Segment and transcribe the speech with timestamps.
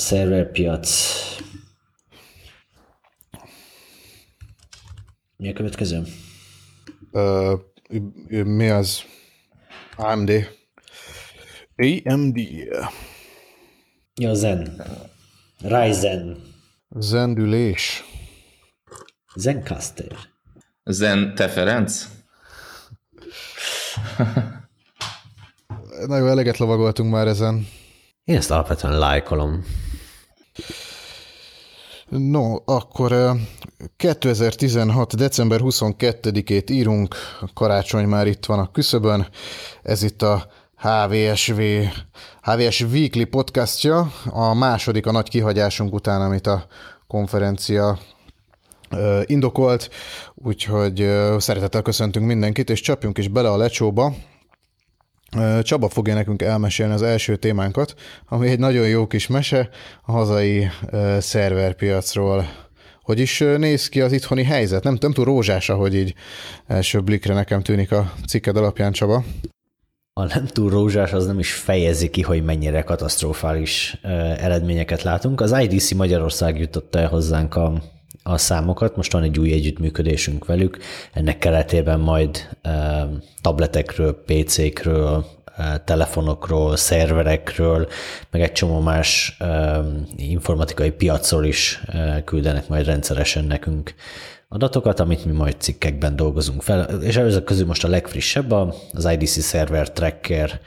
[0.00, 0.88] Szerverpiac.
[5.36, 6.02] Mi a következő?
[7.12, 7.54] Ö,
[8.28, 9.02] mi az?
[9.96, 10.30] AMD.
[12.04, 12.38] AMD.
[14.14, 14.82] Ja, Zen.
[15.62, 16.42] Ryzen.
[16.88, 18.04] Zendülés.
[19.34, 20.16] Zencaster.
[20.84, 22.08] Zen te Ferenc?
[26.06, 27.66] Na jó, eleget lovagoltunk már ezen.
[28.24, 29.64] Én ezt alapvetően lájkolom.
[32.10, 33.32] No, akkor ö,
[33.96, 35.16] 2016.
[35.16, 37.14] december 22-ét írunk,
[37.54, 39.26] karácsony már itt van a küszöbön,
[39.82, 40.46] ez itt a
[40.76, 41.60] HVSV,
[42.42, 46.66] HVS Weekly podcastja, a második a nagy kihagyásunk után, amit a
[47.06, 47.98] konferencia
[49.24, 49.90] indokolt,
[50.34, 54.14] úgyhogy szeretettel köszöntünk mindenkit, és csapjunk is bele a lecsóba.
[55.62, 57.94] Csaba fogja nekünk elmesélni az első témánkat,
[58.28, 59.68] ami egy nagyon jó kis mese
[60.02, 60.68] a hazai
[61.18, 62.46] szerverpiacról.
[63.02, 64.82] Hogy is néz ki az itthoni helyzet?
[64.82, 66.14] Nem, nem túl rózsás, ahogy így
[66.66, 69.24] első blikre nekem tűnik a cikked alapján, Csaba.
[70.12, 73.98] A nem túl rózsás az nem is fejezi ki, hogy mennyire katasztrofális
[74.36, 75.40] eredményeket látunk.
[75.40, 77.82] Az IDC Magyarország jutotta el hozzánk a,
[78.22, 80.78] a számokat, most van egy új együttműködésünk velük,
[81.12, 82.56] ennek keretében majd
[83.40, 85.26] tabletekről, PC-kről,
[85.84, 87.88] telefonokról, szerverekről,
[88.30, 89.36] meg egy csomó más
[90.16, 91.82] informatikai piacról is
[92.24, 93.94] küldenek majd rendszeresen nekünk
[94.48, 98.50] adatokat, amit mi majd cikkekben dolgozunk fel, és ezek közül most a legfrissebb
[98.92, 100.60] az IDC Server Tracker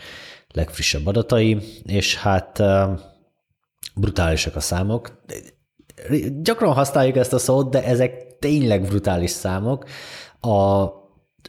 [0.51, 2.63] legfrissebb adatai, és hát
[3.95, 5.23] brutálisak a számok.
[6.41, 9.85] Gyakran használjuk ezt a szót, de ezek tényleg brutális számok.
[10.41, 10.85] A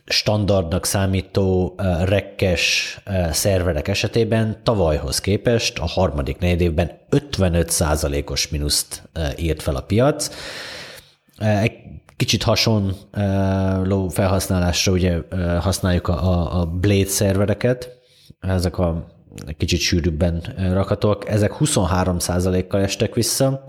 [0.04, 2.98] standardnak számító rekkes
[3.30, 10.30] szerverek esetében tavalyhoz képest a harmadik negyed évben 55%-os mínuszt írt fel a piac.
[11.38, 11.72] Egy
[12.16, 15.18] kicsit hasonló felhasználásra ugye
[15.60, 17.90] használjuk a, Blade szervereket,
[18.40, 19.06] ezek a
[19.56, 23.64] kicsit sűrűbben ö, rakhatóak, ezek 23%-kal estek vissza.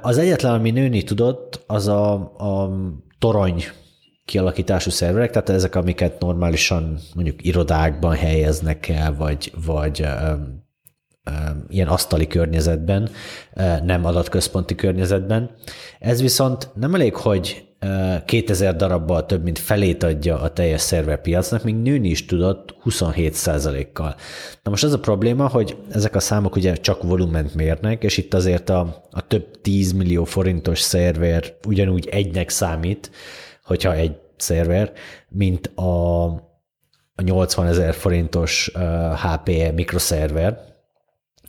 [0.00, 2.70] Az egyetlen, ami nőni tudott, az a, a
[3.18, 3.64] torony
[4.24, 10.06] kialakítású szerverek, tehát ezek, amiket normálisan mondjuk irodákban helyeznek el, vagy, vagy
[11.68, 13.10] ilyen asztali környezetben,
[13.84, 15.50] nem adatközponti környezetben.
[15.98, 17.71] Ez viszont nem elég, hogy
[18.24, 24.14] 2000 darabbal több, mint felét adja a teljes szerverpiacnak, még nőni is tudott 27%-kal.
[24.62, 28.34] Na most az a probléma, hogy ezek a számok ugye csak volument mérnek, és itt
[28.34, 33.10] azért a, a több 10 millió forintos szerver ugyanúgy egynek számít,
[33.64, 34.92] hogyha egy szerver,
[35.28, 36.24] mint a,
[37.14, 38.70] a 80 ezer forintos
[39.22, 40.60] HPE mikroszerver,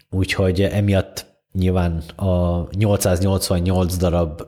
[0.10, 4.42] úgyhogy emiatt nyilván a 888 darab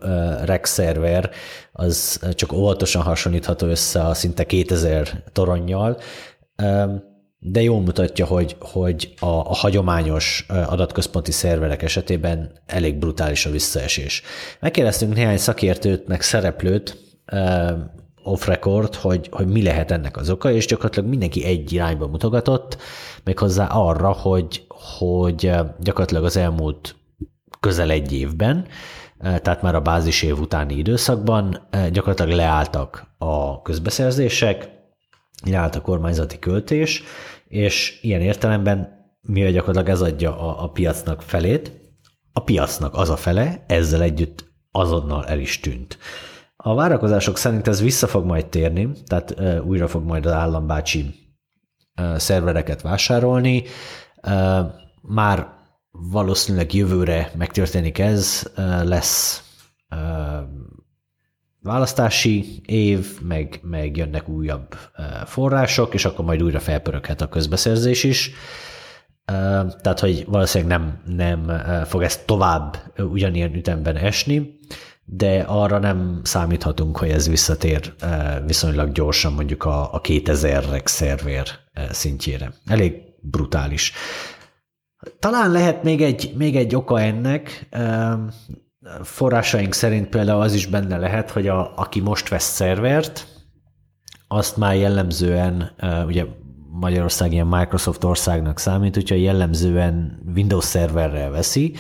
[0.43, 1.29] rack szerver
[1.71, 5.97] az csak óvatosan hasonlítható össze a szinte 2000 toronnyal,
[7.39, 14.22] de jól mutatja, hogy, hogy a, a hagyományos adatközponti szerverek esetében elég brutális a visszaesés.
[14.59, 16.97] Megkérdeztünk néhány szakértőt, meg szereplőt,
[18.23, 22.77] off record, hogy, hogy mi lehet ennek az oka, és gyakorlatilag mindenki egy irányba mutogatott,
[23.23, 24.65] méghozzá arra, hogy,
[24.97, 26.96] hogy ö, gyakorlatilag az elmúlt
[27.59, 28.68] közel egy évben,
[29.19, 34.69] ö, tehát már a bázis év utáni időszakban ö, gyakorlatilag leálltak a közbeszerzések,
[35.46, 37.03] leállt a kormányzati költés,
[37.47, 41.72] és ilyen értelemben, mivel gyakorlatilag ez adja a, a piacnak felét,
[42.34, 45.97] a piacnak az a fele ezzel együtt azonnal el is tűnt.
[46.56, 51.14] A várakozások szerint ez vissza fog majd térni, tehát újra fog majd az állambácsi
[52.16, 53.64] szervereket vásárolni.
[55.02, 55.47] Már
[55.91, 58.52] valószínűleg jövőre megtörténik ez,
[58.84, 59.44] lesz
[61.66, 64.75] választási év, meg, meg jönnek újabb
[65.25, 68.31] források, és akkor majd újra felpöröghet a közbeszerzés is.
[69.81, 74.59] Tehát, hogy valószínűleg nem, nem fog ez tovább ugyanilyen ütemben esni,
[75.05, 77.94] de arra nem számíthatunk, hogy ez visszatér
[78.46, 82.53] viszonylag gyorsan mondjuk a, a 2000-rek szerver ö, szintjére.
[82.66, 83.93] Elég brutális.
[85.19, 87.69] Talán lehet még egy, még egy oka ennek,
[89.03, 93.27] forrásaink szerint például az is benne lehet, hogy a, aki most vesz szervert,
[94.27, 95.72] azt már jellemzően,
[96.07, 96.25] ugye
[96.79, 101.73] Magyarország ilyen Microsoft országnak számít, úgyhogy jellemzően Windows szerverrel veszi,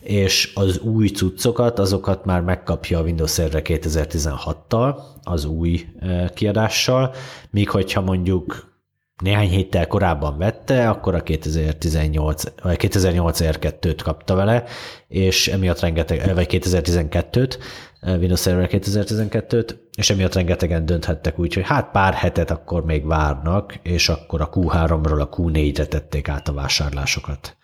[0.00, 5.86] és az új cuccokat, azokat már megkapja a Windows Server 2016-tal, az új
[6.34, 7.14] kiadással,
[7.50, 8.67] míg hogyha mondjuk
[9.18, 14.64] néhány héttel korábban vette, akkor a 2018, vagy 2008 R2-t kapta vele,
[15.08, 17.58] és emiatt rengeteg, vagy 2012-t,
[18.02, 23.78] Windows Server 2012-t, és emiatt rengetegen dönthettek úgy, hogy hát pár hetet akkor még várnak,
[23.82, 27.56] és akkor a Q3-ról a Q4-re tették át a vásárlásokat.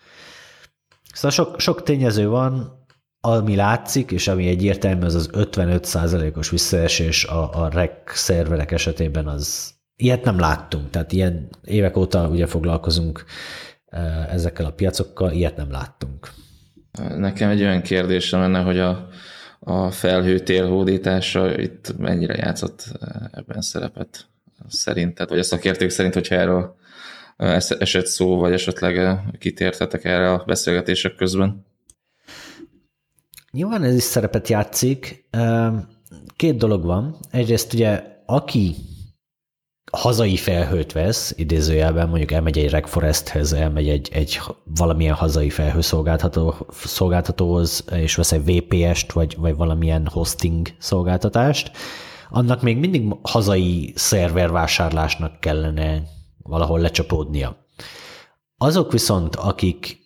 [1.13, 2.83] Szóval sok, sok tényező van,
[3.19, 9.74] ami látszik, és ami egyértelmű, az az 55%-os visszaesés a, a REC szerverek esetében az
[9.95, 10.89] ilyet nem láttunk.
[10.89, 13.25] Tehát ilyen évek óta ugye foglalkozunk
[13.85, 13.99] e,
[14.31, 16.29] ezekkel a piacokkal, ilyet nem láttunk.
[17.17, 19.07] Nekem egy olyan kérdésem lenne, hogy a,
[19.59, 22.83] a felhő térhódítása itt mennyire játszott
[23.31, 24.27] ebben szerepet
[24.67, 26.75] szerinted, vagy a szakértők szerint, hogyha erről
[27.37, 31.65] esett szó, vagy esetleg kitértetek erre a beszélgetések közben?
[33.51, 35.25] Nyilván ez is szerepet játszik.
[36.35, 37.15] Két dolog van.
[37.31, 38.75] Egyrészt ugye, aki
[39.95, 47.85] hazai felhőt vesz, idézőjelben mondjuk elmegy egy Regforesthez, elmegy egy, egy valamilyen hazai felhőszolgáltató, szolgáltatóhoz,
[47.91, 51.71] és vesz egy VPS-t, vagy, vagy valamilyen hosting szolgáltatást,
[52.29, 56.03] annak még mindig hazai szervervásárlásnak kellene
[56.37, 57.65] valahol lecsapódnia.
[58.57, 60.04] Azok viszont, akik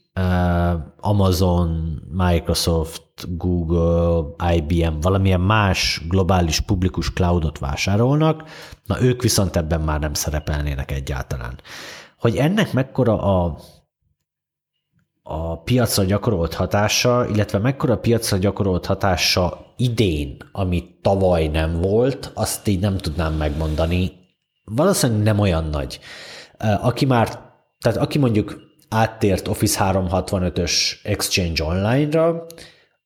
[1.00, 8.44] Amazon, Microsoft, Google, IBM, valamilyen más globális publikus cloudot vásárolnak,
[8.86, 11.60] na ők viszont ebben már nem szerepelnének egyáltalán.
[12.18, 13.57] Hogy ennek mekkora a,
[15.24, 22.68] a piacra gyakorolt hatása, illetve mekkora piacra gyakorolt hatása idén, ami tavaly nem volt, azt
[22.68, 24.12] így nem tudnám megmondani.
[24.63, 26.00] Valószínűleg nem olyan nagy.
[26.57, 27.27] Aki már,
[27.80, 32.45] tehát aki mondjuk áttért Office 365-ös Exchange Online-ra,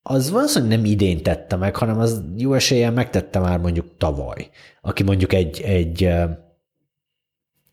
[0.01, 4.49] az valószínűleg nem idén tette meg, hanem az jó eséllyel megtette már mondjuk tavaly.
[4.81, 6.09] Aki mondjuk egy, egy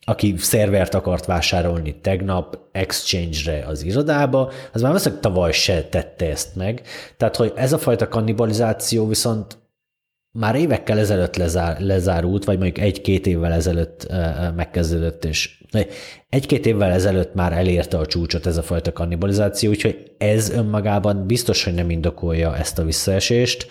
[0.05, 6.57] aki szervert akart vásárolni tegnap Exchange-re az irodába, az már valószínűleg tavaly se tette ezt
[6.57, 6.83] meg.
[7.17, 9.59] Tehát, hogy ez a fajta kannibalizáció viszont
[10.33, 14.13] már évekkel ezelőtt lezár, lezárult, vagy mondjuk egy-két évvel ezelőtt
[14.57, 15.65] megkezdődött, és
[16.29, 21.65] egy-két évvel ezelőtt már elérte a csúcsot ez a fajta kannibalizáció, úgyhogy ez önmagában biztos,
[21.65, 23.67] hogy nem indokolja ezt a visszaesést.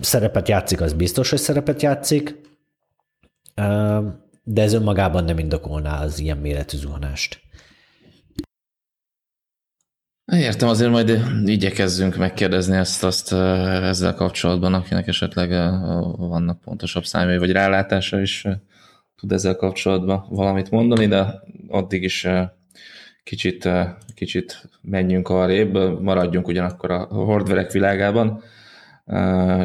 [0.00, 2.40] Szerepet játszik, az biztos, hogy szerepet játszik,
[4.42, 7.40] de ez önmagában nem indokolná az ilyen méretű zuhanást.
[10.32, 15.50] Értem, azért majd igyekezzünk megkérdezni ezt azt ezzel kapcsolatban, akinek esetleg
[16.16, 18.46] vannak pontosabb számai, vagy rálátása is
[19.16, 22.26] tud ezzel kapcsolatban valamit mondani, de addig is
[23.24, 23.68] kicsit,
[24.14, 28.42] kicsit menjünk arrébb, maradjunk ugyanakkor a hardverek világában,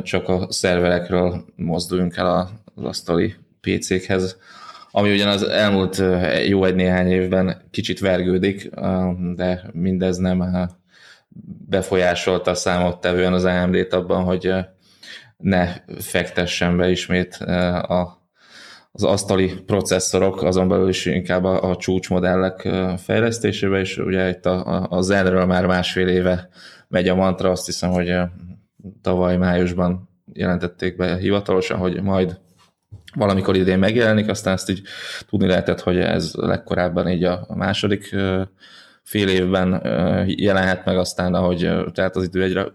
[0.04, 4.38] csak a szerverekről mozduljunk el az asztali PC-khez,
[4.91, 6.03] ami ugyan az elmúlt
[6.47, 8.69] jó egy néhány évben kicsit vergődik,
[9.36, 10.69] de mindez nem
[11.68, 14.53] befolyásolta számottevően az AMD-t abban, hogy
[15.38, 18.18] ne fektessen be ismét a,
[18.91, 24.65] az asztali processzorok, azon belül is inkább a, a csúcsmodellek fejlesztésébe, és ugye itt a,
[24.68, 26.50] a, a Zenről már másfél éve
[26.88, 28.15] megy a mantra, azt hiszem, hogy
[29.01, 32.39] tavaly májusban jelentették be hivatalosan, hogy majd
[33.16, 34.82] valamikor idén megjelenik, aztán ezt így
[35.30, 38.16] tudni lehetett, hogy ez legkorábban így a második
[39.04, 39.82] fél évben
[40.26, 42.66] jelenhet meg, aztán ahogy tehát az idő egyre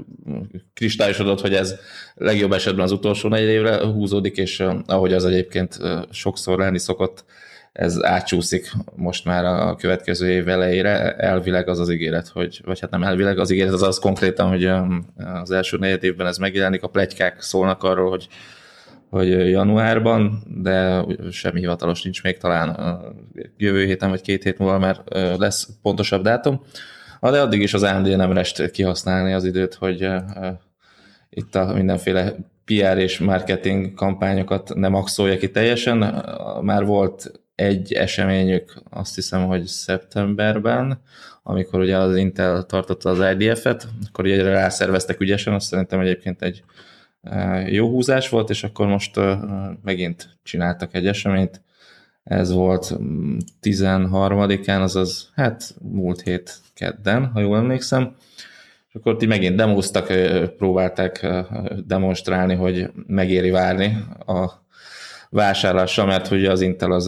[0.75, 1.75] kristályosodott, hogy ez
[2.15, 5.79] legjobb esetben az utolsó negy évre húzódik, és ahogy az egyébként
[6.11, 7.25] sokszor lenni szokott,
[7.73, 11.17] ez átcsúszik most már a következő év elejére.
[11.17, 14.65] Elvileg az az ígéret, hogy, vagy hát nem elvileg, az ígéret az az konkrétan, hogy
[15.43, 18.29] az első negyed évben ez megjelenik, a plegykák szólnak arról, hogy
[19.15, 23.01] hogy januárban, de semmi hivatalos nincs még, talán
[23.57, 25.03] jövő héten vagy két hét múlva már
[25.39, 26.65] lesz pontosabb dátum.
[27.21, 30.09] De addig is az AMD nem rest kihasználni az időt, hogy
[31.31, 36.25] itt a mindenféle PR és marketing kampányokat nem axolja ki teljesen.
[36.63, 41.01] Már volt egy eseményük, azt hiszem, hogy szeptemberben,
[41.43, 46.63] amikor ugye az Intel tartotta az IDF-et, akkor ugye rászerveztek ügyesen, azt szerintem egyébként egy
[47.67, 49.21] jó húzás volt, és akkor most
[49.83, 51.63] megint csináltak egy eseményt.
[52.25, 52.97] Ez volt
[53.63, 58.17] 13-án, mm, azaz hát múlt hét kedden, ha jól emlékszem.
[58.89, 60.07] És akkor ti megint demoztak,
[60.57, 61.27] próbálták
[61.87, 64.64] demonstrálni, hogy megéri várni a
[65.35, 67.07] vásárlásra, mert hogy az Intel az,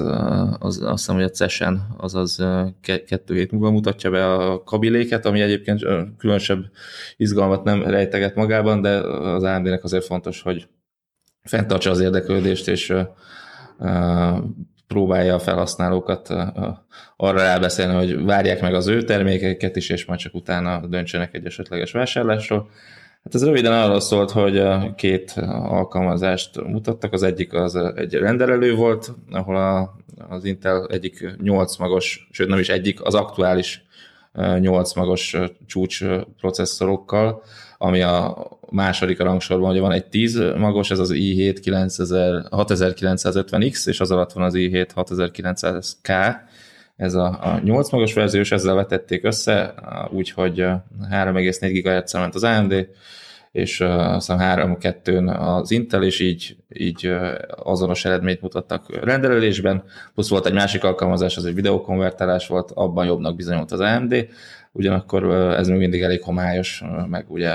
[0.58, 2.44] az, azt hiszem, hogy a CES-en, azaz
[2.80, 5.84] kettő hét múlva mutatja be a kabiléket, ami egyébként
[6.18, 6.64] különösebb
[7.16, 10.68] izgalmat nem rejteget magában, de az AMD-nek azért fontos, hogy
[11.42, 12.94] fenntartsa az érdeklődést, és
[14.86, 16.28] próbálja a felhasználókat
[17.16, 21.46] arra elbeszélni, hogy várják meg az ő termékeiket is, és majd csak utána döntsenek egy
[21.46, 22.70] esetleges vásárlásról.
[23.26, 24.62] Hát ez röviden arról szólt, hogy
[24.94, 25.30] két
[25.68, 29.96] alkalmazást mutattak, az egyik az egy rendelelő volt, ahol a,
[30.28, 33.84] az Intel egyik 8 magos, sőt nem is egyik, az aktuális
[34.58, 36.04] 8 magos csúcs
[36.40, 37.42] processzorokkal,
[37.78, 41.58] ami a második a rangsorban, hogy van egy 10 magos, ez az i7
[42.50, 46.36] 6950X, és az alatt van az i7 6900K,
[46.96, 49.74] ez a, a 8 magos verzió, ezzel vetették össze,
[50.10, 52.88] úgyhogy 3,4 GHz ment az AMD,
[53.52, 57.14] és azt hiszem 3-2-n az Intel, és így, így
[57.56, 59.84] azonos eredményt mutattak rendelésben,
[60.14, 64.28] plusz volt egy másik alkalmazás, az egy videokonvertálás volt, abban jobbnak bizonyult az AMD,
[64.72, 65.24] ugyanakkor
[65.54, 67.50] ez még mindig elég homályos, meg ugye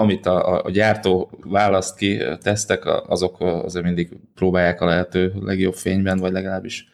[0.00, 6.18] amit a, a gyártó választ ki tesztek, azok azért mindig próbálják a lehető legjobb fényben,
[6.18, 6.88] vagy legalábbis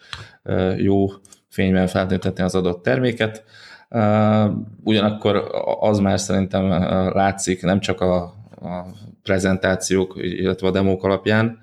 [0.76, 1.06] jó
[1.52, 3.44] fényben feltüntetni az adott terméket.
[3.90, 4.50] Uh,
[4.84, 6.68] ugyanakkor az már szerintem
[7.12, 8.86] látszik nem csak a, a
[9.22, 11.60] prezentációk, illetve a demók alapján,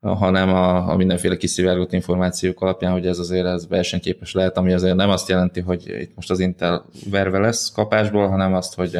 [0.00, 4.96] hanem a, a mindenféle kiszivárgott információk alapján, hogy ez azért ez versenyképes lehet, ami azért
[4.96, 8.98] nem azt jelenti, hogy itt most az Intel verve lesz kapásból, hanem azt, hogy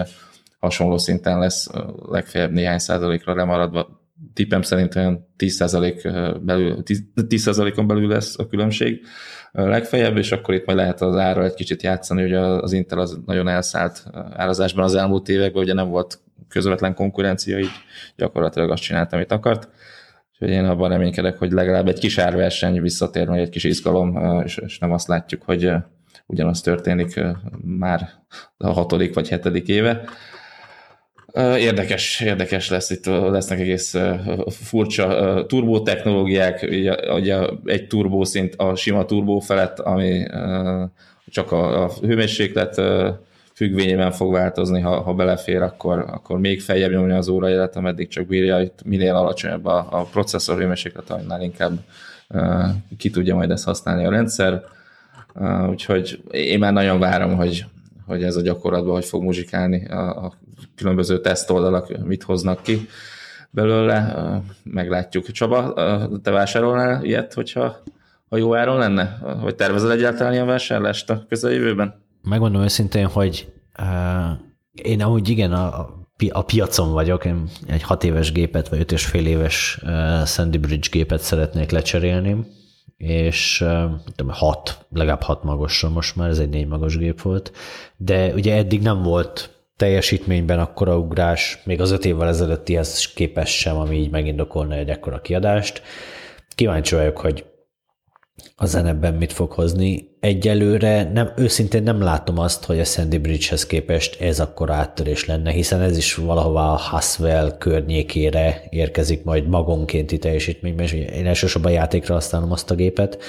[0.59, 1.69] hasonló szinten lesz
[2.11, 4.05] legfeljebb néhány százalékra lemaradva.
[4.35, 6.09] Tippem szerint olyan 10 százalék
[6.43, 6.83] belül,
[7.29, 9.01] 10 on belül lesz a különbség
[9.65, 13.19] legfeljebb, és akkor itt majd lehet az ára egy kicsit játszani, hogy az Intel az
[13.27, 17.71] nagyon elszállt árazásban az elmúlt években, ugye nem volt közvetlen konkurencia, így
[18.17, 19.69] gyakorlatilag azt csinált, amit akart.
[20.33, 24.79] Úgyhogy én abban reménykedek, hogy legalább egy kis árverseny visszatér, meg egy kis izgalom, és
[24.81, 25.73] nem azt látjuk, hogy
[26.27, 27.21] ugyanaz történik
[27.63, 28.09] már
[28.57, 30.05] a hatodik vagy hetedik éve.
[31.37, 33.95] Érdekes, érdekes lesz, itt lesznek egész
[34.49, 40.27] furcsa turbó technológiák, ugye, ugye egy turbószint a sima turbó felett, ami
[41.29, 42.81] csak a, a hőmérséklet
[43.55, 48.27] függvényében fog változni, ha, ha belefér, akkor, akkor még feljebb nyomja az órajelet, ameddig csak
[48.27, 51.79] bírja, hogy minél alacsonyabb a, a processzor hőmérséklet, annál inkább
[52.97, 54.63] ki tudja majd ezt használni a rendszer.
[55.71, 57.65] Úgyhogy én már nagyon várom, hogy,
[58.07, 60.33] hogy ez a gyakorlatban hogy fog muzsikálni, a, a
[60.77, 62.89] különböző tesztoldalak mit hoznak ki
[63.51, 64.15] belőle,
[64.65, 65.31] meglátjuk.
[65.31, 65.73] Csaba,
[66.23, 67.77] te vásárolnál ilyet, hogyha
[68.29, 69.19] ha jó áron lenne?
[69.41, 72.05] Vagy tervezel egyáltalán ilyen vásárlást a közeljövőben?
[72.27, 74.39] megmondom őszintén, hogy uh,
[74.73, 75.89] én amúgy igen, a,
[76.29, 80.59] a piacon vagyok, én egy hat éves gépet, vagy öt és fél éves uh, Sandy
[80.59, 82.37] Bridge gépet szeretnék lecserélni,
[82.97, 83.65] és
[84.15, 87.53] tudom, hat, legalább hat magasra most már, ez egy négy magas gép volt,
[87.97, 93.77] de ugye eddig nem volt teljesítményben akkora ugrás, még az öt évvel ezelőttihez képest sem,
[93.77, 95.83] ami így megindokolna egy ekkora kiadást.
[96.55, 97.45] Kíváncsi vagyok, hogy
[98.57, 100.09] a zeneben mit fog hozni.
[100.21, 105.51] Egyelőre nem, őszintén nem látom azt, hogy a Sandy Bridge-hez képest ez akkor áttörés lenne,
[105.51, 112.15] hiszen ez is valahova a Haswell környékére érkezik majd magonkénti teljesítményben, és én elsősorban játékra
[112.15, 113.23] használom azt a gépet,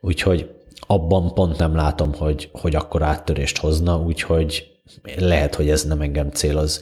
[0.00, 0.50] úgyhogy
[0.86, 4.77] abban pont nem látom, hogy, hogy akkor áttörést hozna, úgyhogy
[5.16, 6.80] lehet, hogy ez nem engem céloz.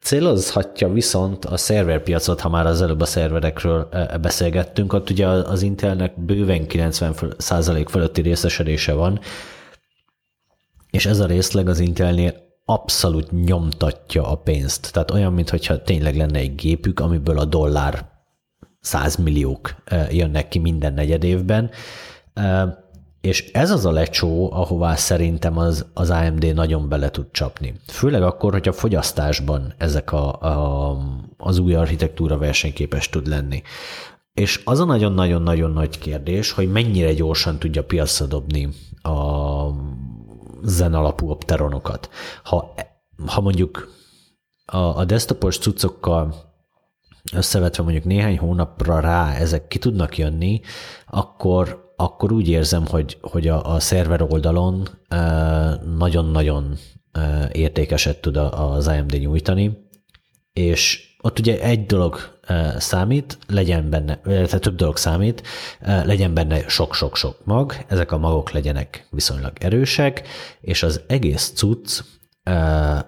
[0.00, 5.26] Célozhatja viszont a szerverpiacot, ha már az előbb a szerverekről e, e, beszélgettünk, ott ugye
[5.26, 9.20] az Intelnek bőven 90% fölötti részesedése van,
[10.90, 12.34] és ez a részleg az Intelnél
[12.64, 14.92] abszolút nyomtatja a pénzt.
[14.92, 18.08] Tehát olyan, mintha tényleg lenne egy gépük, amiből a dollár
[18.80, 21.70] százmilliók e, jönnek ki minden negyed évben
[23.20, 27.74] és ez az a lecsó, ahová szerintem az, az AMD nagyon bele tud csapni.
[27.86, 30.96] Főleg akkor, hogy a fogyasztásban ezek a, a,
[31.36, 33.62] az új architektúra versenyképes tud lenni.
[34.34, 38.68] És az a nagyon-nagyon-nagyon nagy kérdés, hogy mennyire gyorsan tudja piacra dobni
[39.02, 39.66] a
[40.62, 42.08] zen alapú opteronokat.
[42.44, 42.74] Ha,
[43.26, 43.92] ha mondjuk
[44.64, 46.34] a, a desktopos cuccokkal
[47.32, 50.60] összevetve mondjuk néhány hónapra rá ezek ki tudnak jönni,
[51.06, 54.88] akkor akkor úgy érzem, hogy, hogy a, a szerver oldalon
[55.96, 56.76] nagyon-nagyon
[57.52, 59.78] értékeset tud az AMD nyújtani,
[60.52, 62.38] és ott ugye egy dolog
[62.76, 65.42] számít, legyen benne, tehát több dolog számít,
[65.80, 70.28] legyen benne sok-sok-sok mag, ezek a magok legyenek viszonylag erősek,
[70.60, 72.00] és az egész cucc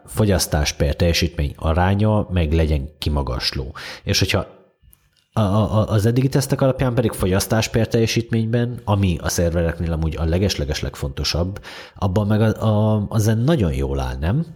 [0.07, 3.75] fogyasztás per teljesítmény aránya meg legyen kimagasló.
[4.03, 4.60] És hogyha
[5.33, 10.81] a, az eddigi tesztek alapján pedig fogyasztás per teljesítményben, ami a szervereknél amúgy a legesleges
[10.81, 11.61] legfontosabb,
[11.99, 14.47] abban meg a, a, az nagyon jól áll, nem?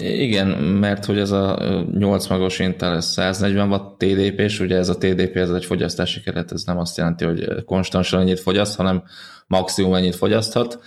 [0.00, 1.58] Igen, mert hogy ez a
[1.98, 6.52] 8 magos Intel 140 watt TDP, és ugye ez a TDP ez egy fogyasztási keret,
[6.52, 9.02] ez nem azt jelenti, hogy konstansan ennyit fogyaszt, hanem
[9.46, 10.80] maximum ennyit fogyaszthat.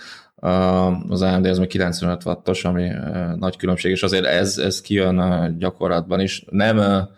[1.08, 2.90] Az AMD ez még 95 wattos, ami
[3.36, 6.44] nagy különbség, és azért ez, ez kijön gyakorlatban is.
[6.50, 7.08] Nem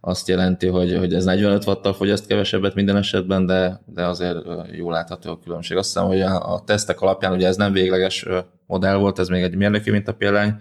[0.00, 4.38] azt jelenti, hogy, hogy ez 45 wattal fogyaszt kevesebbet minden esetben, de, de azért
[4.72, 5.76] jól látható a különbség.
[5.76, 8.26] Azt hiszem, hogy a, a tesztek alapján ugye ez nem végleges
[8.66, 10.60] modell volt, ez még egy mérnöki mintapéldány,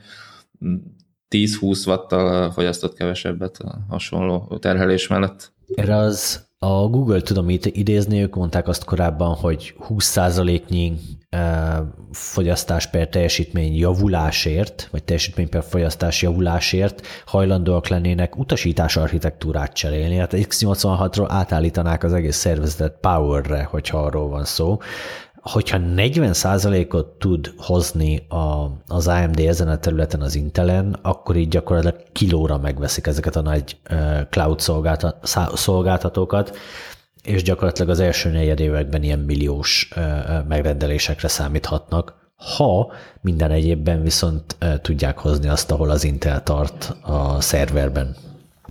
[1.29, 5.51] 10-20 wattal fogyasztott kevesebbet a hasonló terhelés mellett.
[5.75, 10.94] Erre az a Google tudom idézni, ők mondták azt korábban, hogy 20%-nyi
[12.12, 20.16] fogyasztás per teljesítmény javulásért, vagy teljesítmény per fogyasztás javulásért hajlandóak lennének utasítás architektúrát cserélni.
[20.16, 24.78] Hát X86-ról átállítanák az egész szervezetet Power-re, hogyha arról van szó
[25.51, 32.03] hogyha 40%-ot tud hozni a, az AMD ezen a területen az Intelen, akkor így gyakorlatilag
[32.12, 33.77] kilóra megveszik ezeket a nagy
[34.29, 34.60] cloud
[35.53, 36.58] szolgáltatókat,
[37.24, 39.89] és gyakorlatilag az első negyed években ilyen milliós
[40.48, 42.18] megrendelésekre számíthatnak,
[42.58, 42.91] ha
[43.22, 48.15] minden egyébben viszont tudják hozni azt, ahol az Intel tart a szerverben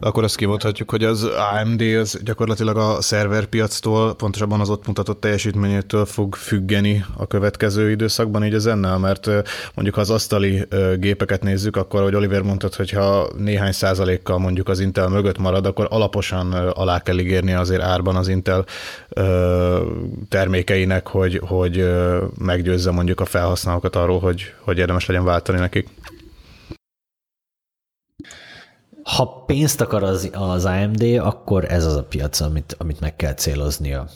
[0.00, 6.04] akkor azt kimondhatjuk, hogy az AMD az gyakorlatilag a szerverpiactól, pontosabban az ott mutatott teljesítményétől
[6.04, 9.26] fog függeni a következő időszakban így az ennel, mert
[9.74, 14.68] mondjuk ha az asztali gépeket nézzük, akkor, hogy Oliver mondtad, hogy ha néhány százalékkal mondjuk
[14.68, 18.64] az Intel mögött marad, akkor alaposan alá kell ígérni azért árban az Intel
[20.28, 21.88] termékeinek, hogy, hogy
[22.38, 25.88] meggyőzze mondjuk a felhasználókat arról, hogy, hogy érdemes legyen váltani nekik.
[29.16, 33.34] Ha pénzt akar az, az AMD, akkor ez az a piac, amit, amit meg kell
[33.34, 34.08] céloznia.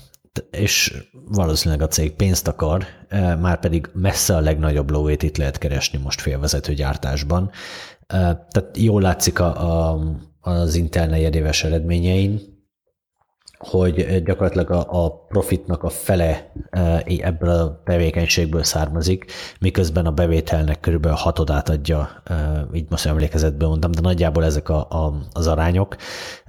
[0.50, 0.94] És
[1.28, 5.98] valószínűleg a cég pénzt akar, e, már pedig messze a legnagyobb lóvét itt lehet keresni
[5.98, 7.50] most félvezető gyártásban.
[8.06, 8.16] E,
[8.50, 9.98] tehát jól látszik a, a,
[10.40, 12.51] az Intel negyedéves eredményein,
[13.62, 20.80] hogy gyakorlatilag a, a profitnak a fele e, ebből a tevékenységből származik, miközben a bevételnek
[20.80, 25.96] körülbelül hatodát adja, e, így most emlékezetből mondtam, de nagyjából ezek a, a, az arányok.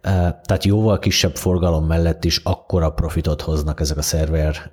[0.02, 4.72] Tehát jóval kisebb forgalom mellett is akkora profitot hoznak ezek a szerver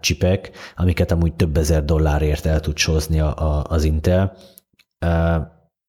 [0.00, 4.36] csipek, amiket amúgy több ezer dollárért el tud sózni a, a, az Intel.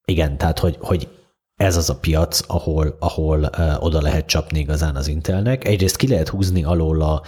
[0.05, 1.18] Igen, tehát hogy, hogy
[1.59, 5.67] ez az a piac, ahol, ahol uh, oda lehet csapni igazán az Intelnek.
[5.67, 7.21] Egyrészt ki lehet húzni alól a,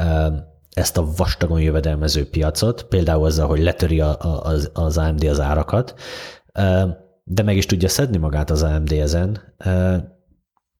[0.00, 0.34] uh,
[0.70, 5.94] ezt a vastagon jövedelmező piacot, például azzal, hogy letöri a, a, az, AMD az árakat,
[6.58, 6.88] uh,
[7.24, 9.96] de meg is tudja szedni magát az AMD ezen, uh,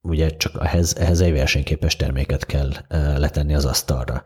[0.03, 4.23] ugye csak ehhez, ehhez egy versenyképes terméket kell uh, letenni az asztalra.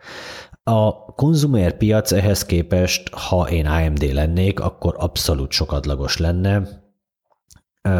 [0.62, 6.86] A konzumer piac ehhez képest, ha én AMD lennék, akkor abszolút sokadlagos lenne,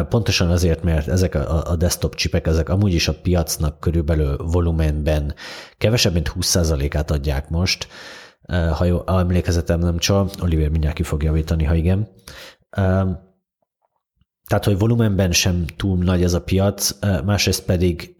[0.09, 5.33] Pontosan azért, mert ezek a, desktop csipek, ezek amúgy is a piacnak körülbelül volumenben
[5.77, 7.87] kevesebb, mint 20%-át adják most,
[8.47, 12.09] ha jó, emlékezetem nem csal, Oliver mindjárt ki fog javítani, ha igen.
[14.47, 18.15] Tehát, hogy volumenben sem túl nagy ez a piac, másrészt pedig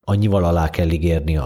[0.00, 1.36] annyival alá kell ígérni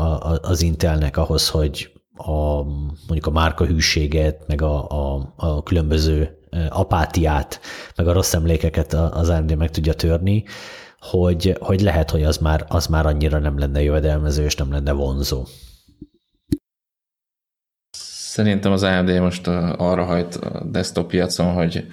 [0.40, 7.60] az Intelnek ahhoz, hogy a, mondjuk a márka hűséget, meg a, a, a különböző apátiát,
[7.96, 10.44] meg a rossz emlékeket az AMD meg tudja törni,
[10.98, 14.92] hogy, hogy lehet, hogy az már, az már annyira nem lenne jövedelmező, és nem lenne
[14.92, 15.44] vonzó.
[18.32, 21.86] Szerintem az AMD most arra hajt a desktop piacon, hogy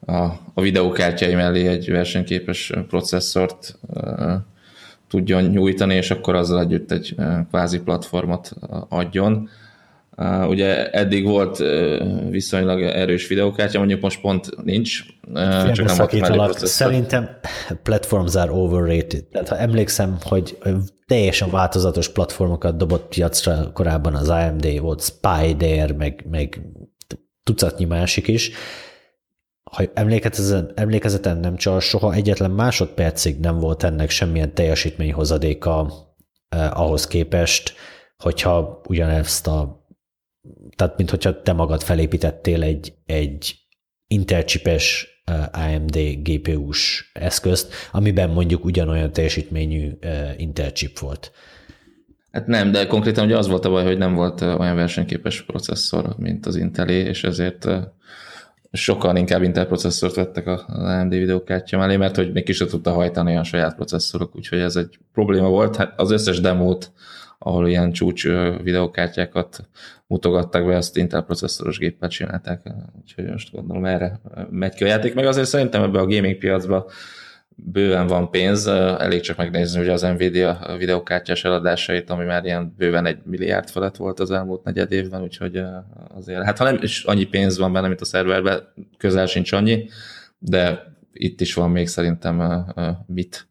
[0.00, 0.22] a,
[0.54, 3.78] a videókártyái mellé egy versenyképes processzort
[5.08, 7.14] tudjon nyújtani, és akkor azzal együtt egy
[7.48, 8.52] kvázi platformot
[8.88, 9.48] adjon.
[10.16, 15.04] Uh, ugye eddig volt uh, viszonylag erős videókártya, mondjuk most pont nincs.
[15.28, 17.28] Uh, csak nem volt Szerintem
[17.82, 19.24] platforms are overrated.
[19.24, 20.58] Tehát ha emlékszem, hogy
[21.06, 26.62] teljesen változatos platformokat dobott piacra korábban az AMD, volt Spider, meg, meg
[27.42, 28.50] tucatnyi másik is.
[29.70, 35.92] Ha emlékezetem, emlékezetem nem csak soha egyetlen másodpercig nem volt ennek semmilyen teljesítményhozadéka
[36.48, 37.74] eh, ahhoz képest,
[38.16, 39.83] hogyha ugyanezt a
[40.76, 43.54] tehát mint hogyha te magad felépítettél egy, egy
[44.06, 45.08] interchipes
[45.52, 49.90] AMD GPU-s eszközt, amiben mondjuk ugyanolyan teljesítményű
[50.36, 51.32] interchip volt.
[52.30, 56.14] Hát nem, de konkrétan ugye az volt a baj, hogy nem volt olyan versenyképes processzor,
[56.16, 57.68] mint az Intelé, és ezért
[58.72, 63.36] sokan inkább Intel processzort vettek az AMD videókártya mellé, mert hogy még ki tudta hajtani
[63.36, 65.76] a saját processzorok, úgyhogy ez egy probléma volt.
[65.76, 66.92] Hát az összes demót
[67.38, 68.24] ahol ilyen csúcs
[68.62, 69.68] videokártyákat
[70.06, 72.60] mutogattak be, azt Intel processzoros géppel csinálták,
[73.00, 74.20] úgyhogy most gondolom erre
[74.50, 76.90] megy ki a játék, meg azért szerintem ebbe a gaming piacba
[77.56, 83.06] bőven van pénz, elég csak megnézni ugye az Nvidia videokártyás eladásait, ami már ilyen bőven
[83.06, 85.62] egy milliárd felett volt az elmúlt negyed évben, úgyhogy
[86.14, 88.62] azért, hát ha nem is annyi pénz van benne, mint a szerverben,
[88.98, 89.88] közel sincs annyi,
[90.38, 92.64] de itt is van még szerintem
[93.06, 93.48] mit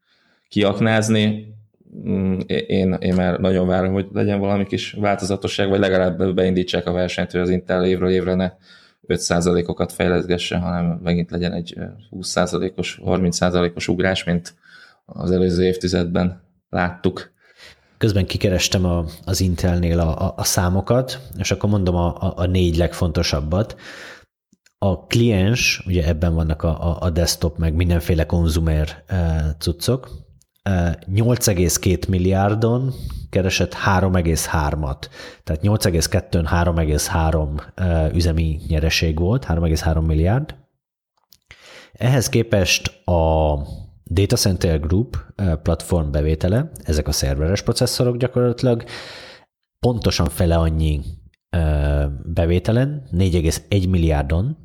[0.48, 1.53] kiaknázni.
[1.98, 6.92] Mm, én, én már nagyon várom, hogy legyen valami kis változatosság, vagy legalább beindítsák a
[6.92, 8.52] versenyt, hogy az Intel évről évre ne
[9.08, 11.78] 5%-okat fejleszgesse, hanem megint legyen egy
[12.12, 14.54] 20%-os, 30%-os ugrás, mint
[15.06, 17.32] az előző évtizedben láttuk.
[17.98, 22.46] Közben kikerestem a, az Intelnél a, a, a számokat, és akkor mondom a, a, a
[22.46, 23.76] négy legfontosabbat.
[24.78, 29.04] A kliens, ugye ebben vannak a, a desktop, meg mindenféle konzumer
[29.60, 30.10] cuccok,
[30.70, 32.94] 8,2 milliárdon
[33.30, 35.08] keresett 3,3-at.
[35.44, 40.56] Tehát 8,2-n 3,3 üzemi nyereség volt, 3,3 milliárd.
[41.94, 43.58] Ehhez képest a
[44.04, 45.26] Data Center Group
[45.64, 48.84] platform bevétele, ezek a szerveres processzorok gyakorlatilag,
[49.80, 51.02] pontosan fele annyi
[52.24, 54.58] bevételen, 4,1 milliárdon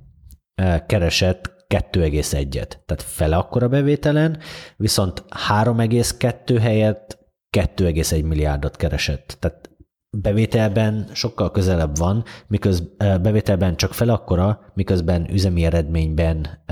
[0.87, 4.39] keresett 2,1-et, tehát fele akkora bevételen,
[4.77, 7.19] viszont 3,2 helyett
[7.57, 9.37] 2,1 milliárdot keresett.
[9.41, 9.71] Tehát
[10.17, 16.65] bevételben sokkal közelebb van, miközben bevételben csak fel akkora, miközben üzemi eredményben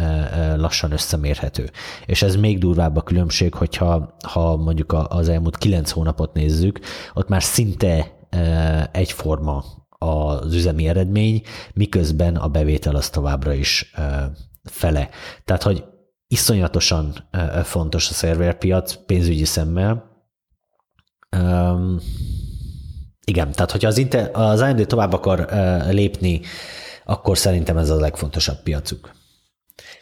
[0.57, 1.71] lassan összemérhető.
[2.07, 6.81] És ez még durvább a különbség, hogyha ha mondjuk az elmúlt kilenc hónapot nézzük,
[7.15, 8.13] ott már szinte
[8.93, 9.65] egyforma
[9.99, 11.43] az üzemi eredmény,
[11.75, 13.93] miközben a bevétel az továbbra is
[14.71, 15.09] fele.
[15.45, 15.85] Tehát, hogy
[16.29, 17.29] iszonyatosan
[17.63, 20.15] fontos a szerverpiac pénzügyi szemmel.
[21.37, 22.01] Um,
[23.25, 26.41] igen, tehát hogyha az, Intel, az AMD tovább akar uh, lépni,
[27.05, 29.11] akkor szerintem ez a legfontosabb piacuk.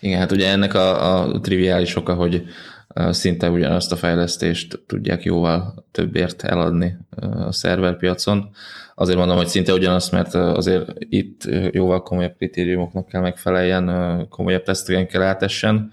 [0.01, 2.45] Igen, hát ugye ennek a, a triviális oka, hogy
[3.11, 8.51] szinte ugyanazt a fejlesztést tudják jóval többért eladni a szerverpiacon.
[8.95, 15.07] Azért mondom, hogy szinte ugyanazt, mert azért itt jóval komolyabb kritériumoknak kell megfeleljen, komolyabb teszteken
[15.07, 15.93] kell átessen,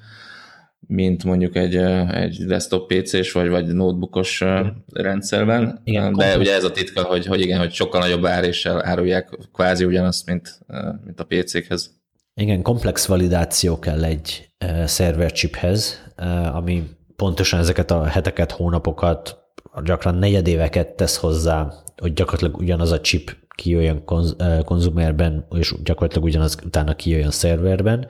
[0.88, 1.76] mint mondjuk egy,
[2.12, 4.44] egy desktop PC-s vagy, vagy notebookos
[4.94, 5.82] rendszerben.
[5.84, 9.86] Igen, De ugye ez a titka, hogy, hogy igen, hogy sokkal nagyobb áréssel árulják kvázi
[9.86, 10.60] ugyanazt, mint,
[11.06, 12.00] mint a PC-khez.
[12.34, 14.50] Igen, komplex validáció kell egy
[14.86, 16.04] szerverchiphez,
[16.54, 16.84] ami
[17.16, 19.38] pontosan ezeket a heteket, hónapokat,
[19.84, 26.58] gyakran negyedéveket tesz hozzá, hogy gyakorlatilag ugyanaz a chip kijöjjön konz, konzumerben, és gyakorlatilag ugyanaz
[26.66, 28.08] utána kijöjjön szerverben.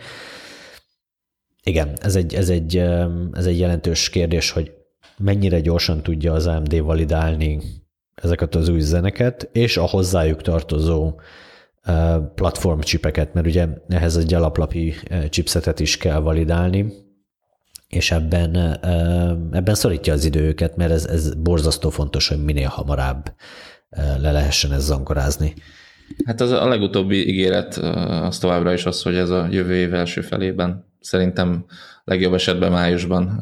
[1.63, 2.77] Igen, ez egy, ez, egy,
[3.33, 4.71] ez egy jelentős kérdés, hogy
[5.17, 7.59] mennyire gyorsan tudja az AMD validálni
[8.15, 11.19] ezeket az új zeneket, és a hozzájuk tartozó
[12.35, 14.93] platform chipeket, mert ugye ehhez egy alaplapi
[15.29, 16.93] chipsetet is kell validálni,
[17.91, 18.55] és ebben,
[19.51, 23.33] ebben szorítja az időket, mert ez, ez borzasztó fontos, hogy minél hamarabb
[24.19, 25.53] le lehessen ez zangorázni.
[26.25, 30.21] Hát az a legutóbbi ígéret az továbbra is az, hogy ez a jövő év első
[30.21, 31.65] felében szerintem
[32.03, 33.39] legjobb esetben májusban,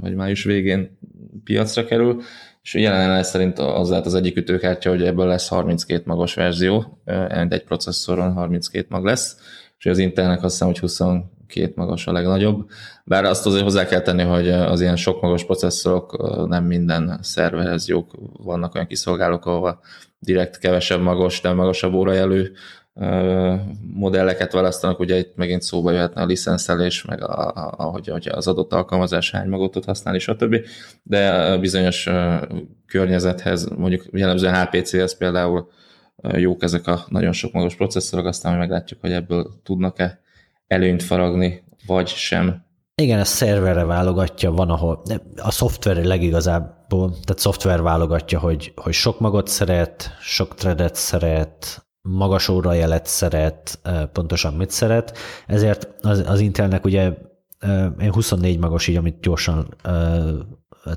[0.00, 0.98] vagy május végén
[1.44, 2.22] piacra kerül,
[2.62, 7.02] és jelenleg szerint az lehet az egyik ütőkártya, hogy ebből lesz 32 magos verzió,
[7.48, 9.36] egy processzoron 32 mag lesz,
[9.78, 10.78] és az Intelnek azt hiszem, hogy
[11.50, 12.68] 22 magas a legnagyobb.
[13.04, 17.88] Bár azt azért hozzá kell tenni, hogy az ilyen sok magas processzorok nem minden szerverhez
[17.88, 18.10] jók,
[18.42, 19.80] vannak olyan kiszolgálók, ahol
[20.18, 22.52] direkt kevesebb magos, de magasabb órajelő
[23.94, 28.46] modelleket választanak, ugye itt megint szóba jöhetne a licenszelés, meg a, a, ahogy, hogy az
[28.46, 30.56] adott alkalmazás hány magot tud használni, stb.
[31.02, 32.08] De bizonyos
[32.86, 35.68] környezethez, mondjuk jellemzően HPC-hez például
[36.22, 40.19] jók ezek a nagyon sok magos processzorok, aztán meglátjuk, hogy ebből tudnak-e
[40.70, 42.64] előnyt faragni, vagy sem.
[42.94, 45.02] Igen, a szerverre válogatja, van, ahol
[45.36, 52.48] a szoftver legigazából, tehát szoftver válogatja, hogy, hogy sok magot szeret, sok threadet szeret, magas
[52.48, 53.80] órajelet szeret,
[54.12, 57.12] pontosan mit szeret, ezért az, az Intelnek ugye
[58.00, 59.76] én 24 magos így, amit gyorsan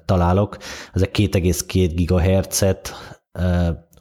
[0.05, 0.57] találok,
[0.93, 2.93] ezek 2,2 GHz-et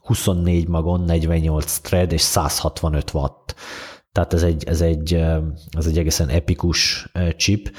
[0.01, 3.55] 24 magon, 48 thread és 165 watt.
[4.13, 5.15] Tehát ez egy, ez egy,
[5.71, 7.71] ez egy egészen epikus chip,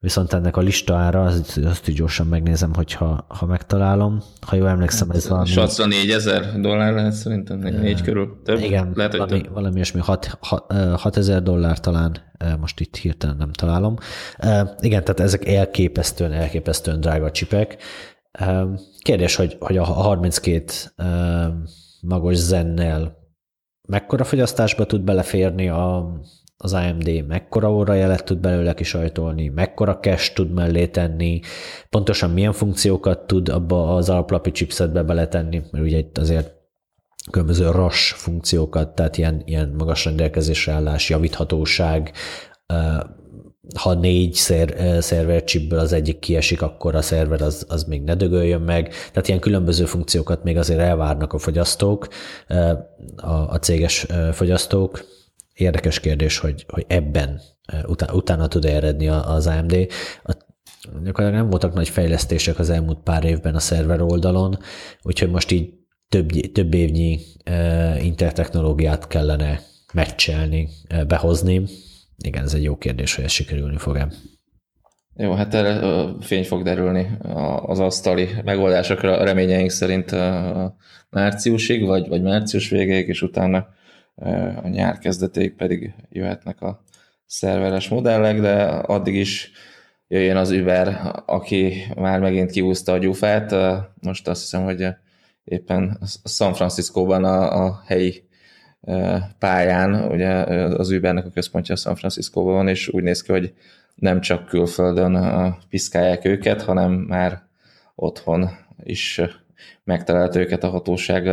[0.00, 4.22] Viszont ennek a listára, azt, azt így gyorsan megnézem, hogyha ha megtalálom.
[4.46, 5.54] Ha jól emlékszem, ez valami...
[5.54, 8.58] 64 ezer dollár lehet szerintem, négy körül több.
[8.58, 9.52] Igen, lehet, valami, több.
[9.52, 12.16] valami olyasmi 6 ezer dollár talán,
[12.60, 13.96] most itt hirtelen nem találom.
[14.80, 17.82] Igen, tehát ezek elképesztően, elképesztően drága csipek.
[18.98, 20.64] Kérdés, hogy, hogy a 32
[22.00, 23.17] magos zennel
[23.88, 26.12] mekkora fogyasztásba tud beleférni a,
[26.56, 31.40] az AMD, mekkora órajelet tud belőle kisajtolni, mekkora cache tud mellé tenni,
[31.90, 36.56] pontosan milyen funkciókat tud abba az alaplapi chipsetbe beletenni, mert ugye itt azért
[37.30, 42.12] különböző RAS funkciókat, tehát ilyen, ilyen magas rendelkezésre állás, javíthatóság,
[43.76, 48.14] ha négy szer, szerver chipből az egyik kiesik, akkor a szerver az, az még ne
[48.14, 48.88] dögöljön meg.
[48.88, 52.08] Tehát ilyen különböző funkciókat még azért elvárnak a fogyasztók,
[53.16, 55.04] a, a céges fogyasztók.
[55.54, 57.40] Érdekes kérdés, hogy, hogy ebben
[57.86, 59.86] utána, utána tud eredni az AMD.
[60.22, 60.32] A,
[60.82, 64.58] gyakorlatilag nem voltak nagy fejlesztések az elmúlt pár évben a szerver oldalon,
[65.02, 65.72] úgyhogy most így
[66.08, 67.20] több, több évnyi
[68.00, 69.60] intertechnológiát kellene
[69.92, 70.68] meccselni,
[71.06, 71.68] behozni,
[72.24, 74.08] igen, ez egy jó kérdés, hogy ez sikerülni fog-e.
[75.16, 77.18] Jó, hát erre fény fog derülni
[77.62, 80.10] az asztali megoldásokra reményeink szerint
[81.10, 83.68] márciusig, vagy, vagy március végéig, és utána
[84.62, 86.82] a nyár kezdetéig pedig jöhetnek a
[87.26, 89.50] szerveres modellek, de addig is
[90.08, 93.54] jöjjön az Uber, aki már megint kiúzta a gyufát.
[94.00, 94.86] Most azt hiszem, hogy
[95.44, 98.27] éppen San Franciscóban a, a helyi
[99.38, 103.52] pályán, ugye az Ubernek a központja San Franciscóban van, és úgy néz ki, hogy
[103.94, 107.42] nem csak külföldön piszkálják őket, hanem már
[107.94, 108.48] otthon
[108.82, 109.20] is
[109.84, 111.24] megtalált őket a hatóság.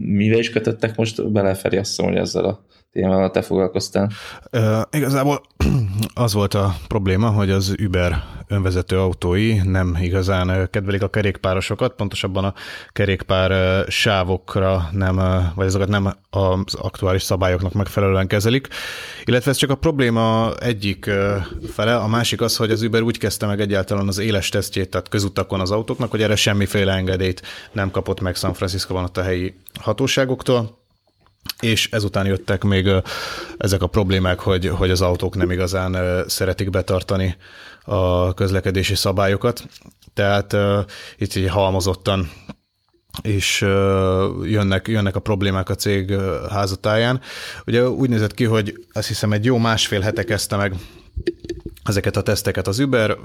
[0.00, 4.10] Mivel is kötöttek most bele, Feri, azt mondom, hogy ezzel a témával te foglalkoztál?
[4.52, 5.40] Uh, igazából
[6.14, 12.44] az volt a probléma, hogy az Uber önvezető autói nem igazán kedvelik a kerékpárosokat, pontosabban
[12.44, 12.54] a
[12.92, 15.20] kerékpár sávokra nem,
[15.54, 18.68] vagy azokat nem az aktuális szabályoknak megfelelően kezelik,
[19.24, 21.10] illetve ez csak a probléma egyik
[21.72, 25.08] fele, a másik az, hogy az Uber úgy kezdte meg egyáltalán az éles tesztjét, tehát
[25.08, 29.54] közutakon az autóknak, hogy erre semmiféle engedélyt nem kapott meg San Francisco-ban ott a helyi
[29.80, 30.83] hatóságoktól,
[31.60, 32.90] és ezután jöttek még
[33.56, 37.36] ezek a problémák, hogy, hogy az autók nem igazán szeretik betartani
[37.84, 39.68] a közlekedési szabályokat.
[40.14, 40.56] Tehát
[41.16, 42.30] itt így halmozottan
[43.22, 43.60] és
[44.42, 46.14] jönnek, jönnek a problémák a cég
[46.50, 47.20] házatáján.
[47.66, 50.74] Ugye úgy nézett ki, hogy azt hiszem egy jó másfél hete kezdte meg
[51.84, 53.16] ezeket a teszteket az Uber,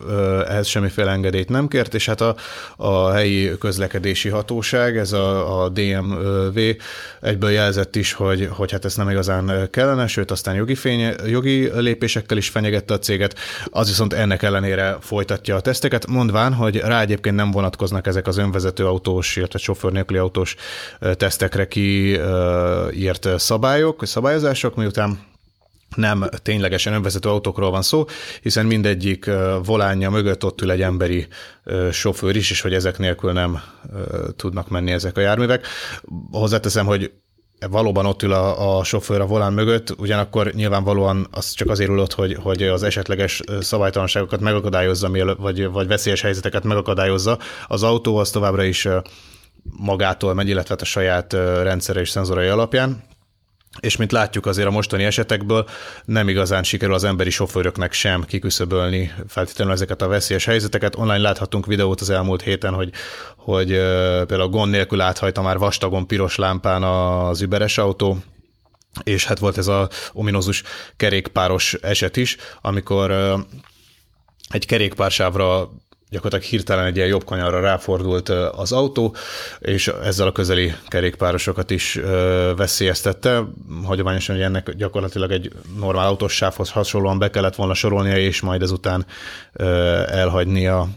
[0.47, 2.35] ehhez semmiféle engedélyt nem kért, és hát a,
[2.77, 6.59] a helyi közlekedési hatóság, ez a, a DMV
[7.21, 11.69] egyből jelzett is, hogy, hogy hát ez nem igazán kellene, sőt aztán jogi, fény, jogi
[11.75, 13.35] lépésekkel is fenyegette a céget,
[13.69, 18.37] az viszont ennek ellenére folytatja a teszteket, mondván, hogy rá egyébként nem vonatkoznak ezek az
[18.37, 20.55] önvezető autós, illetve sofőr nélküli autós
[21.13, 25.28] tesztekre kiírt szabályok, szabályozások, miután
[25.95, 28.05] nem ténylegesen önvezető autókról van szó,
[28.41, 29.29] hiszen mindegyik
[29.63, 31.27] volánja mögött ott ül egy emberi
[31.91, 33.61] sofőr is, és hogy ezek nélkül nem
[34.35, 35.67] tudnak menni ezek a járművek.
[36.31, 37.11] Hozzáteszem, hogy
[37.69, 42.13] valóban ott ül a, a sofőr a volán mögött, ugyanakkor nyilvánvalóan az csak azért ülött,
[42.13, 47.37] hogy, hogy az esetleges szabálytalanságokat megakadályozza, vagy, vagy veszélyes helyzeteket megakadályozza.
[47.67, 48.87] Az autó az továbbra is
[49.63, 53.03] magától megy, illetve hát a saját rendszere és szenzorai alapján
[53.79, 55.69] és mint látjuk azért a mostani esetekből,
[56.05, 60.95] nem igazán sikerül az emberi sofőröknek sem kiküszöbölni feltétlenül ezeket a veszélyes helyzeteket.
[60.95, 62.91] Online láthatunk videót az elmúlt héten, hogy,
[63.37, 63.67] hogy
[64.25, 68.17] például gond nélkül áthajta már vastagon piros lámpán az überes autó,
[69.03, 70.63] és hát volt ez a ominózus
[70.95, 73.11] kerékpáros eset is, amikor
[74.49, 75.69] egy kerékpársávra
[76.09, 79.15] gyakorlatilag hirtelen egy ilyen jobb kanyarra ráfordult az autó,
[79.59, 81.99] és ezzel a közeli kerékpárosokat is
[82.55, 83.43] veszélyeztette.
[83.83, 88.61] Hagyományosan, hogy ennek gyakorlatilag egy normál autós sávhoz hasonlóan be kellett volna sorolnia, és majd
[88.61, 89.05] ezután
[90.07, 90.87] elhagyni a,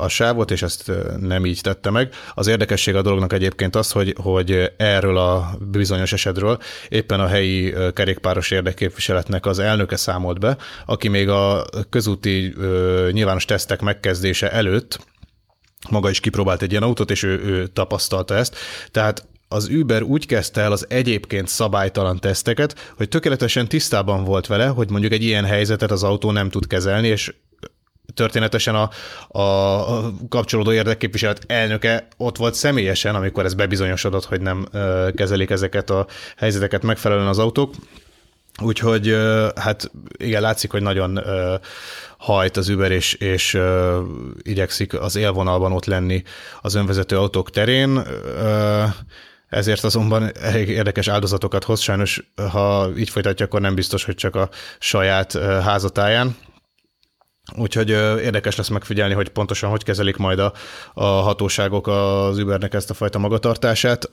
[0.00, 2.12] a sávot, és ezt nem így tette meg.
[2.34, 7.74] Az érdekesség a dolognak egyébként az, hogy, hogy erről a bizonyos esetről éppen a helyi
[7.92, 10.56] kerékpáros érdekképviseletnek az elnöke számolt be,
[10.86, 12.54] aki még a közúti
[13.10, 14.98] nyilvános tesztek megkezdés szerződése előtt
[15.90, 18.56] maga is kipróbált egy ilyen autót, és ő, ő tapasztalta ezt.
[18.90, 24.66] Tehát az Uber úgy kezdte el az egyébként szabálytalan teszteket, hogy tökéletesen tisztában volt vele,
[24.66, 27.34] hogy mondjuk egy ilyen helyzetet az autó nem tud kezelni, és
[28.14, 28.90] történetesen a,
[29.40, 34.68] a kapcsolódó érdekképviselet elnöke ott volt személyesen, amikor ez bebizonyosodott, hogy nem
[35.14, 37.74] kezelik ezeket a helyzeteket megfelelően az autók.
[38.62, 39.16] Úgyhogy
[39.54, 41.20] hát igen, látszik, hogy nagyon
[42.18, 43.58] hajt az Uber, és, és
[44.42, 46.22] igyekszik az élvonalban ott lenni
[46.60, 48.02] az önvezető autók terén.
[49.48, 51.80] Ezért azonban elég érdekes áldozatokat hoz.
[51.80, 56.36] Sajnos, ha így folytatja, akkor nem biztos, hogy csak a saját házatáján.
[57.54, 60.52] Úgyhogy érdekes lesz megfigyelni, hogy pontosan hogy kezelik majd a,
[60.94, 64.08] a hatóságok az Ubernek ezt a fajta magatartását.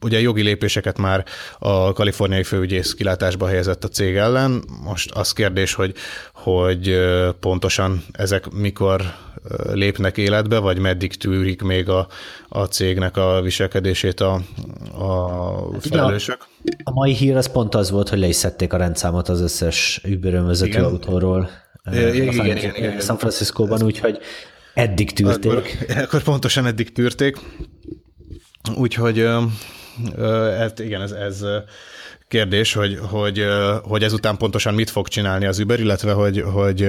[0.00, 1.24] Ugye jogi lépéseket már
[1.58, 4.64] a kaliforniai főügyész kilátásba helyezett a cég ellen.
[4.84, 5.94] Most az kérdés, hogy,
[6.32, 6.98] hogy
[7.40, 9.02] pontosan ezek mikor
[9.72, 12.06] lépnek életbe, vagy meddig tűrik még a,
[12.48, 14.40] a cégnek a viselkedését a,
[14.98, 16.36] a hát felelősök.
[16.40, 19.40] A, a mai hír az pont az volt, hogy le is szedték a rendszámot az
[19.40, 21.50] összes Uber vezető autóról
[21.92, 24.18] igen, igen, igen, San Francisco-ban, úgyhogy
[24.74, 25.52] eddig tűrték.
[25.52, 27.36] Akkor, akkor pontosan eddig tűrték.
[28.76, 29.28] Úgyhogy
[30.58, 31.44] hát igen, ez, ez
[32.28, 33.44] kérdés, hogy, hogy,
[33.82, 36.88] hogy ezután pontosan mit fog csinálni az Uber, illetve hogy, hogy,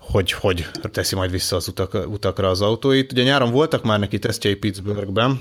[0.00, 3.12] hogy, hogy teszi majd vissza az utak, utakra az autóit.
[3.12, 5.40] Ugye nyáron voltak már neki tesztjei Pittsburghben,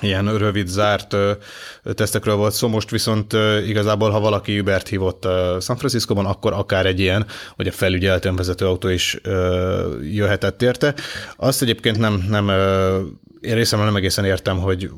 [0.00, 1.16] ilyen rövid, zárt
[1.94, 3.32] tesztekről volt szó, most viszont
[3.66, 5.22] igazából, ha valaki Ubert hívott
[5.60, 9.20] San Francisco-ban, akkor akár egy ilyen, hogy a felügyelt önvezető autó is
[10.02, 10.94] jöhetett érte.
[11.36, 12.50] Azt egyébként nem, nem
[13.40, 14.90] én részemről nem egészen értem, hogy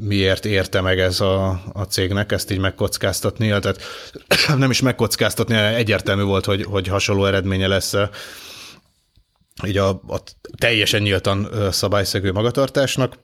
[0.00, 3.82] miért érte meg ez a, a cégnek ezt így megkockáztatni, tehát
[4.56, 7.94] nem is megkockáztatni, egyértelmű volt, hogy, hogy hasonló eredménye lesz
[9.66, 10.22] így a, a
[10.58, 13.14] teljesen nyíltan szabályszegő magatartásnak.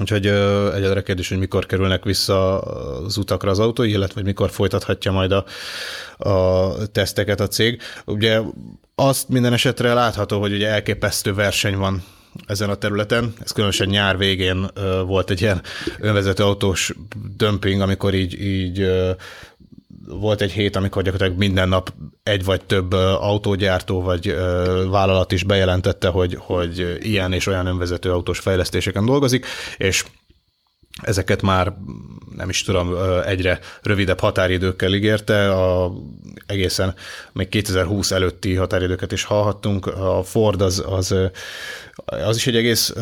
[0.00, 0.26] Úgyhogy
[0.74, 5.32] egyedre kérdés, hogy mikor kerülnek vissza az utakra az autói, illetve hogy mikor folytathatja majd
[5.32, 5.44] a,
[6.28, 7.80] a teszteket a cég.
[8.04, 8.40] Ugye
[8.94, 12.02] azt minden esetre látható, hogy ugye elképesztő verseny van
[12.46, 13.32] ezen a területen.
[13.42, 14.70] Ez különösen nyár végén
[15.06, 15.62] volt egy ilyen
[15.98, 16.92] önvezető autós
[17.36, 18.90] dömping, amikor így, így
[20.06, 24.34] volt egy hét, amikor gyakorlatilag minden nap egy vagy több autógyártó vagy
[24.90, 30.04] vállalat is bejelentette, hogy, hogy ilyen és olyan önvezető autós fejlesztéseken dolgozik, és
[31.02, 31.72] ezeket már
[32.36, 35.92] nem is tudom, egyre rövidebb határidőkkel ígérte, a,
[36.46, 36.94] egészen
[37.32, 39.86] még 2020 előtti határidőket is hallhattunk.
[39.86, 41.14] A Ford az, az,
[42.04, 42.92] az is egy egész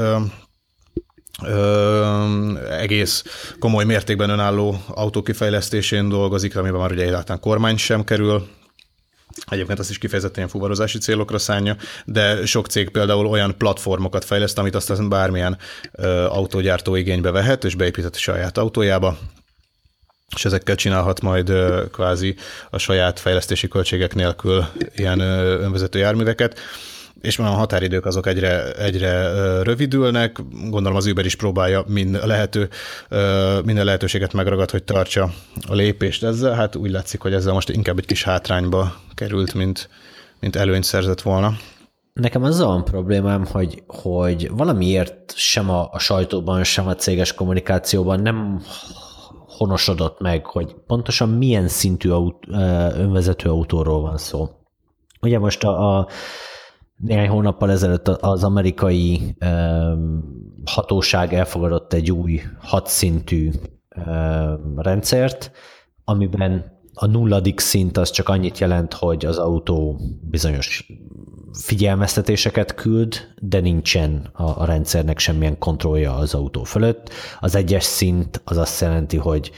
[1.46, 3.24] ö, egész
[3.58, 8.46] komoly mértékben önálló autókifejlesztésén dolgozik, amiben már ugye egyáltalán kormány sem kerül,
[9.46, 14.74] Egyébként azt is kifejezetten fuvarozási célokra szánja, de sok cég például olyan platformokat fejleszt, amit
[14.74, 15.58] aztán bármilyen
[15.92, 19.18] ö, autógyártó igénybe vehet, és beépített a saját autójába,
[20.36, 22.36] és ezekkel csinálhat majd ö, kvázi
[22.70, 24.64] a saját fejlesztési költségek nélkül
[24.96, 26.58] ilyen ö, önvezető járműveket
[27.22, 29.32] és a határidők azok egyre, egyre
[29.62, 32.68] rövidülnek, gondolom az Uber is próbálja mind lehető,
[33.64, 35.30] minden lehetőséget megragad, hogy tartsa
[35.68, 39.88] a lépést ezzel, hát úgy látszik, hogy ezzel most inkább egy kis hátrányba került, mint,
[40.40, 41.56] mint előnyt szerzett volna.
[42.12, 48.20] Nekem az van problémám, hogy, hogy valamiért sem a, a sajtóban, sem a céges kommunikációban
[48.20, 48.62] nem
[49.46, 52.46] honosodott meg, hogy pontosan milyen szintű aut,
[52.96, 54.48] önvezető autóról van szó.
[55.20, 56.08] Ugye most a, a
[57.02, 59.36] néhány hónappal ezelőtt az amerikai
[60.64, 63.50] hatóság elfogadott egy új hatszintű
[64.76, 65.50] rendszert,
[66.04, 70.92] amiben a nulladik szint az csak annyit jelent, hogy az autó bizonyos
[71.52, 77.10] figyelmeztetéseket küld, de nincsen a, a rendszernek semmilyen kontrollja az autó fölött.
[77.40, 79.50] Az egyes szint az azt jelenti, hogy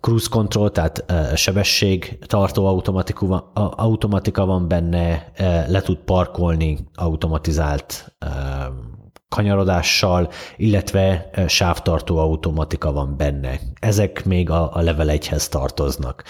[0.00, 2.84] cruise control, tehát sebesség tartó
[3.76, 5.32] automatika van benne,
[5.68, 8.16] le tud parkolni automatizált
[9.28, 13.60] kanyarodással, illetve sávtartó automatika van benne.
[13.80, 16.24] Ezek még a, a level 1-hez tartoznak.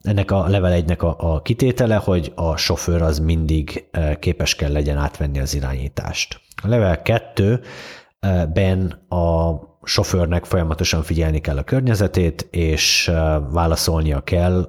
[0.00, 4.96] Ennek a level 1-nek a, a kitétele, hogy a sofőr az mindig képes kell legyen
[4.96, 6.40] átvenni az irányítást.
[6.62, 9.54] A level 2-ben a
[9.86, 13.10] sofőrnek folyamatosan figyelni kell a környezetét, és
[13.50, 14.68] válaszolnia kell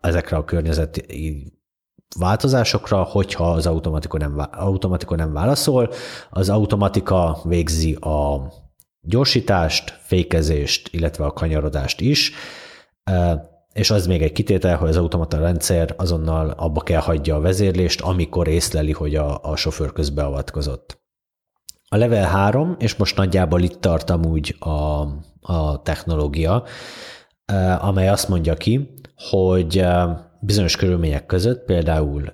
[0.00, 1.52] ezekre a környezeti
[2.18, 5.90] változásokra, hogyha az automatika nem, automatika nem válaszol,
[6.30, 8.52] az automatika végzi a
[9.00, 12.32] gyorsítást, fékezést, illetve a kanyarodást is,
[13.72, 18.00] és az még egy kitétel, hogy az automata rendszer azonnal abba kell hagyja a vezérlést,
[18.00, 21.01] amikor észleli, hogy a, a sofőr közbeavatkozott.
[21.92, 24.70] A level 3, és most nagyjából itt tart amúgy a,
[25.40, 26.64] a technológia,
[27.78, 29.84] amely azt mondja ki, hogy
[30.40, 32.32] bizonyos körülmények között, például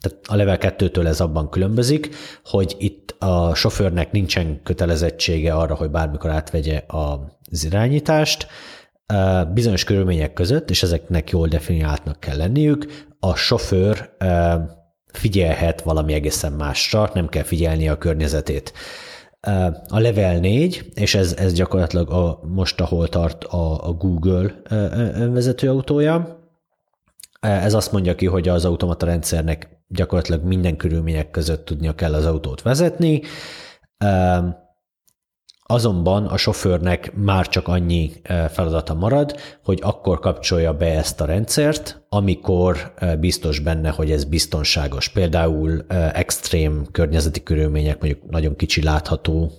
[0.00, 5.90] tehát a level 2-től ez abban különbözik, hogy itt a sofőrnek nincsen kötelezettsége arra, hogy
[5.90, 8.46] bármikor átvegye az irányítást,
[9.52, 14.16] bizonyos körülmények között, és ezeknek jól definiáltnak kell lenniük, a sofőr
[15.12, 18.72] figyelhet valami egészen másra, nem kell figyelni a környezetét.
[19.88, 24.54] A level 4, és ez, ez gyakorlatilag a, most, ahol tart a, a Google
[25.14, 26.40] önvezető autója,
[27.40, 32.26] Ez azt mondja ki, hogy az automata rendszernek gyakorlatilag minden körülmények között tudnia kell az
[32.26, 33.22] autót vezetni,
[35.66, 38.12] Azonban a sofőrnek már csak annyi
[38.50, 45.08] feladata marad, hogy akkor kapcsolja be ezt a rendszert, amikor biztos benne, hogy ez biztonságos.
[45.08, 49.52] Például extrém környezeti körülmények, mondjuk nagyon kicsi látható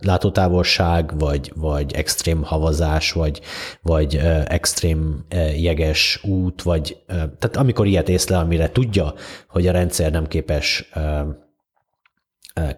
[0.00, 3.40] látótávolság, vagy, vagy extrém havazás, vagy,
[3.82, 4.16] vagy
[4.46, 5.24] extrém
[5.56, 9.14] jeges út, vagy tehát amikor ilyet észlel, amire tudja,
[9.48, 10.90] hogy a rendszer nem képes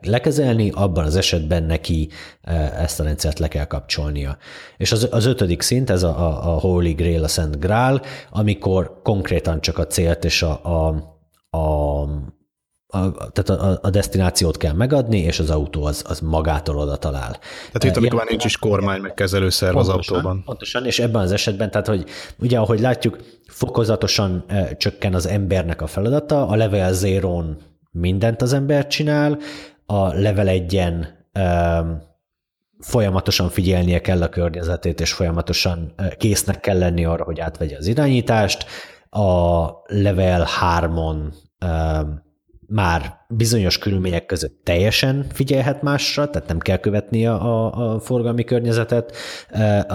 [0.02, 2.08] lekezelni, abban az esetben neki
[2.78, 4.36] ezt a rendszert le kell kapcsolnia.
[4.76, 9.60] És az, az ötödik szint, ez a, a, Holy Grail, a Szent Grál, amikor konkrétan
[9.60, 10.88] csak a célt és a, a,
[11.56, 12.04] a
[12.92, 17.38] a, tehát a, a destinációt kell megadni, és az autó az, az magától oda talál.
[17.72, 20.42] Tehát itt, amikor már nincs is kormány, meg kezelőszerv az autóban.
[20.44, 22.04] Pontosan, és ebben az esetben, tehát hogy
[22.38, 24.44] ugye ahogy látjuk, fokozatosan
[24.76, 27.42] csökken az embernek a feladata, a level zero
[27.90, 29.38] mindent az ember csinál,
[29.86, 31.06] a level 1-en
[32.78, 38.66] folyamatosan figyelnie kell a környezetét, és folyamatosan késznek kell lenni arra, hogy átvegye az irányítást.
[39.10, 41.16] A level 3-on
[42.66, 48.44] már bizonyos körülmények között teljesen figyelhet másra, tehát nem kell követni a, a, a forgalmi
[48.44, 49.16] környezetet,
[49.88, 49.94] a,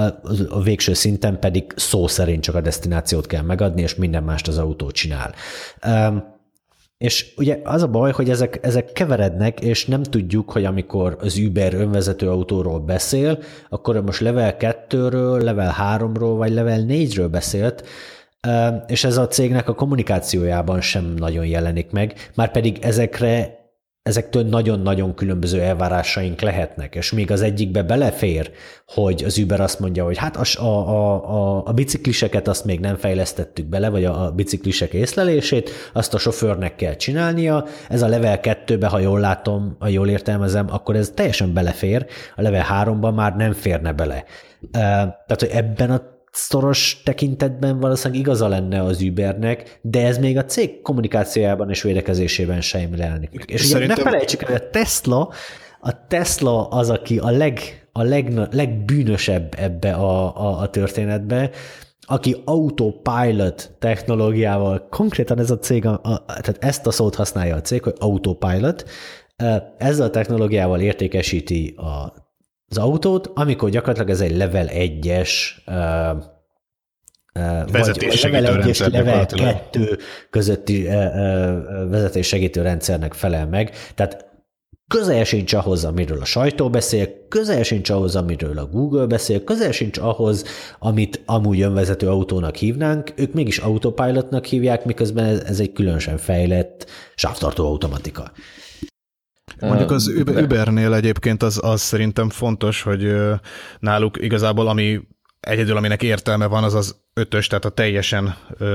[0.50, 4.58] a végső szinten pedig szó szerint csak a destinációt kell megadni, és minden mást az
[4.58, 5.34] autó csinál.
[6.98, 11.38] És ugye az a baj, hogy ezek, ezek keverednek, és nem tudjuk, hogy amikor az
[11.38, 13.40] Uber önvezető autóról beszél,
[13.70, 17.88] akkor most level 2-ről, level 3-ról, vagy level 4-ről beszélt,
[18.88, 23.64] és ez a cégnek a kommunikációjában sem nagyon jelenik meg, már pedig ezekre
[24.06, 28.52] ezektől nagyon-nagyon különböző elvárásaink lehetnek, és még az egyikbe belefér,
[28.88, 32.96] hogy az Uber azt mondja, hogy hát a, a, a, a bicikliseket azt még nem
[32.96, 38.40] fejlesztettük bele, vagy a, a biciklisek észlelését, azt a sofőrnek kell csinálnia, ez a level
[38.42, 43.36] 2-be, ha jól látom, ha jól értelmezem, akkor ez teljesen belefér, a level 3-ban már
[43.36, 44.24] nem férne bele.
[44.72, 50.46] Tehát, hogy ebben a szoros tekintetben valószínűleg igaza lenne az Ubernek, de ez még a
[50.46, 53.50] cég kommunikációjában és védekezésében sem jelenik meg.
[53.50, 53.96] És Szerintem...
[53.96, 55.30] ugye ne felejtsük el, hogy a Tesla,
[55.80, 57.60] a Tesla az, aki a, leg,
[57.92, 61.50] a leg, legbűnösebb ebbe a, a, a történetbe,
[62.02, 67.62] aki autopilot technológiával, konkrétan ez a cég, a, a, tehát ezt a szót használja a
[67.62, 68.86] cég, hogy autopilot,
[69.78, 72.25] ezzel a technológiával értékesíti a
[72.68, 75.30] az autót, amikor gyakorlatilag ez egy level 1-es
[75.68, 76.24] uh,
[77.72, 79.98] vagy level 1 és level 2
[80.30, 83.72] közötti uh, uh, vezetés segítő rendszernek felel meg.
[83.96, 84.26] Tehát
[84.88, 89.72] közel sincs ahhoz, amiről a sajtó beszél, közel sincs ahhoz, amiről a Google beszél, közel
[89.72, 90.44] sincs ahhoz,
[90.80, 96.86] amit amúgy önvezető autónak hívnánk, ők mégis autopilotnak hívják, miközben ez, ez egy különösen fejlett
[97.16, 98.32] sávtartó automatika.
[99.60, 103.16] Mondjuk az Ubernél egyébként az, az szerintem fontos, hogy
[103.80, 105.02] náluk igazából ami
[105.40, 108.66] egyedül, aminek értelme van, az az ötös, tehát a teljesen ö,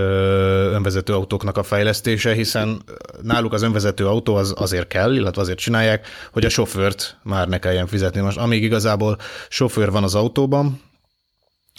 [0.72, 2.82] önvezető autóknak a fejlesztése, hiszen
[3.22, 7.58] náluk az önvezető autó az azért kell, illetve azért csinálják, hogy a sofőrt már ne
[7.58, 8.20] kelljen fizetni.
[8.20, 9.16] Most amíg igazából
[9.48, 10.80] sofőr van az autóban,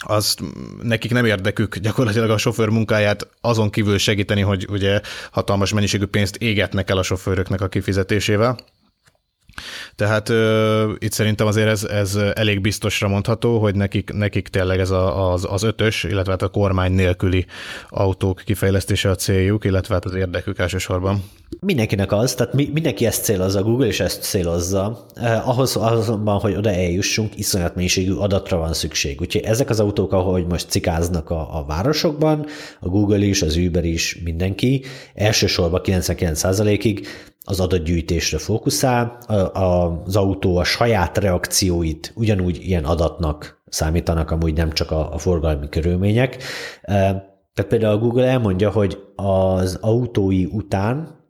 [0.04, 0.36] az
[0.82, 6.36] nekik nem érdekük gyakorlatilag a sofőr munkáját azon kívül segíteni, hogy ugye hatalmas mennyiségű pénzt
[6.36, 8.58] égetnek el a sofőröknek a kifizetésével.
[9.96, 14.90] Tehát uh, itt szerintem azért ez, ez elég biztosra mondható, hogy nekik, nekik tényleg ez
[14.90, 17.46] a, az, az ötös, illetve hát a kormány nélküli
[17.88, 21.22] autók kifejlesztése a céljuk, illetve hát az érdekük elsősorban.
[21.60, 25.06] Mindenkinek az, tehát mi, mindenki ezt célozza, Google is ezt célozza.
[25.14, 29.20] Eh, ahhoz azonban, hogy oda eljussunk, iszonyat mennyiségű adatra van szükség.
[29.20, 32.46] Úgyhogy ezek az autók, ahogy most cikáznak a, a városokban,
[32.80, 34.84] a Google is, az Uber is, mindenki,
[35.14, 37.06] elsősorban 99%-ig
[37.44, 39.18] az adatgyűjtésre fókuszál,
[39.52, 46.42] az autó a saját reakcióit ugyanúgy ilyen adatnak számítanak, amúgy nem csak a, forgalmi körülmények.
[46.82, 51.20] Tehát például a Google elmondja, hogy az autói után,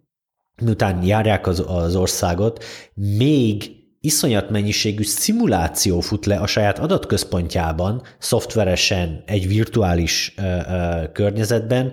[0.63, 9.23] miután járják az, az országot, még iszonyat mennyiségű szimuláció fut le a saját adatközpontjában, szoftveresen,
[9.27, 11.93] egy virtuális ö, ö, környezetben,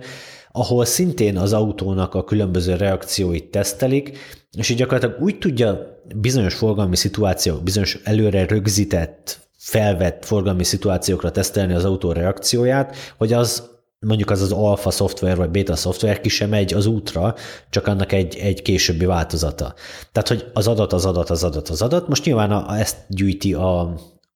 [0.52, 4.18] ahol szintén az autónak a különböző reakcióit tesztelik,
[4.56, 11.72] és így gyakorlatilag úgy tudja bizonyos forgalmi szituációk, bizonyos előre rögzített, felvett forgalmi szituációkra tesztelni
[11.72, 13.70] az autó reakcióját, hogy az
[14.06, 17.34] mondjuk az az alfa szoftver vagy beta szoftver ki sem megy az útra,
[17.70, 19.74] csak annak egy, egy későbbi változata.
[20.12, 22.08] Tehát, hogy az adat, az adat, az adat, az adat.
[22.08, 23.80] Most nyilván a, ezt gyűjti a,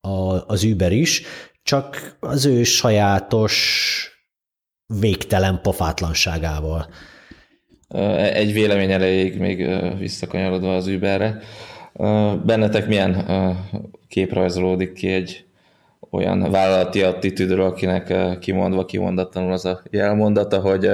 [0.01, 1.23] a, az Uber is,
[1.62, 4.09] csak az ő sajátos
[4.87, 6.89] végtelen pofátlanságával.
[8.17, 9.67] Egy vélemény elejéig még
[9.99, 11.43] visszakanyarodva az Uberre.
[12.45, 13.27] Bennetek milyen
[14.09, 15.44] kép rajzolódik ki egy
[16.15, 20.87] olyan vállalati attitűdről, akinek kimondva, kimondatlanul az a jelmondata, hogy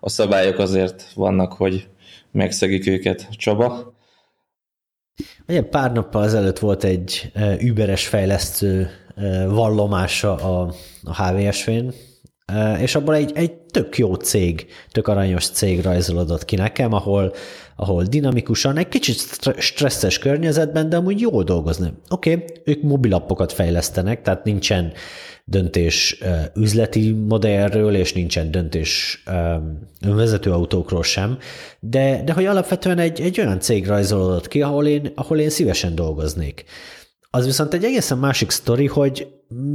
[0.00, 1.88] a szabályok azért vannak, hogy
[2.30, 3.28] megszegik őket.
[3.30, 3.94] Csaba?
[5.48, 8.90] Ugye pár nappal ezelőtt volt egy überes fejlesztő
[9.48, 11.94] vallomása a, a HVSV-n,
[12.80, 17.32] és abban egy, egy tök jó cég, tök aranyos cég rajzolódott ki nekem, ahol,
[17.76, 19.18] ahol dinamikusan, egy kicsit
[19.58, 21.92] stresszes környezetben, de amúgy jól dolgozni.
[22.08, 24.92] Oké, okay, ők mobilappokat fejlesztenek, tehát nincsen
[25.44, 26.22] döntés
[26.56, 29.22] üzleti modellről, és nincsen döntés
[30.06, 31.38] önvezető autókról sem,
[31.80, 35.94] de, de hogy alapvetően egy, egy olyan cég rajzolódott ki, ahol én, ahol én szívesen
[35.94, 36.64] dolgoznék.
[37.30, 39.26] Az viszont egy egészen másik sztori, hogy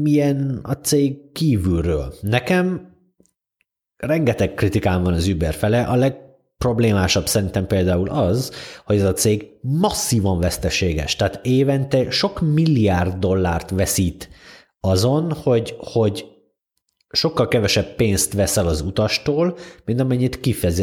[0.01, 2.13] milyen a cég kívülről.
[2.21, 2.88] Nekem
[3.99, 8.51] rengeteg kritikám van az Uber fele, a legproblémásabb szerintem például az,
[8.85, 14.29] hogy ez a cég masszívan veszteséges, tehát évente sok milliárd dollárt veszít
[14.79, 16.25] azon, hogy, hogy
[17.09, 20.39] sokkal kevesebb pénzt veszel az utastól, mint amennyit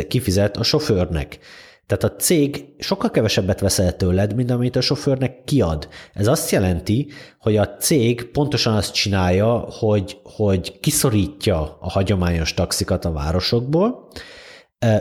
[0.09, 1.39] kifizet a sofőrnek.
[1.87, 5.89] Tehát a cég sokkal kevesebbet veszel tőled, mint amit a sofőrnek kiad.
[6.12, 7.09] Ez azt jelenti,
[7.39, 14.09] hogy a cég pontosan azt csinálja, hogy, hogy kiszorítja a hagyományos taxikat a városokból,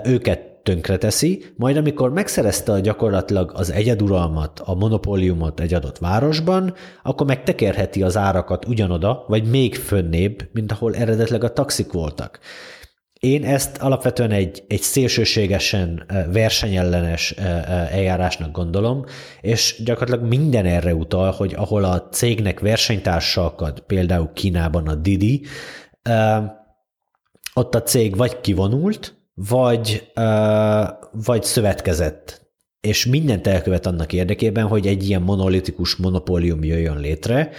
[0.04, 6.74] őket tönkreteszi, majd amikor megszerezte a gyakorlatilag az egyeduralmat, a monopóliumot egy adott városban,
[7.04, 12.40] akkor megtekerheti az árakat ugyanoda, vagy még fönnébb, mint ahol eredetleg a taxik voltak.
[13.26, 17.32] Én ezt alapvetően egy, egy szélsőségesen versenyellenes
[17.92, 19.06] eljárásnak gondolom,
[19.42, 25.42] és gyakorlatilag minden erre utal, hogy ahol a cégnek versenytársa akad, például Kínában a Didi,
[27.54, 30.12] ott a cég vagy kivonult, vagy,
[31.12, 32.42] vagy szövetkezett,
[32.82, 37.50] és mindent elkövet annak érdekében, hogy egy ilyen monolitikus monopólium jöjjön létre,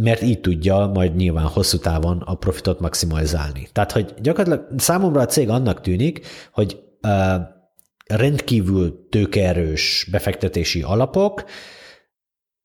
[0.00, 3.68] mert így tudja majd nyilván hosszú távon a profitot maximalizálni.
[3.72, 6.82] Tehát, hogy gyakorlatilag számomra a cég annak tűnik, hogy
[8.06, 11.44] rendkívül tőkeerős befektetési alapok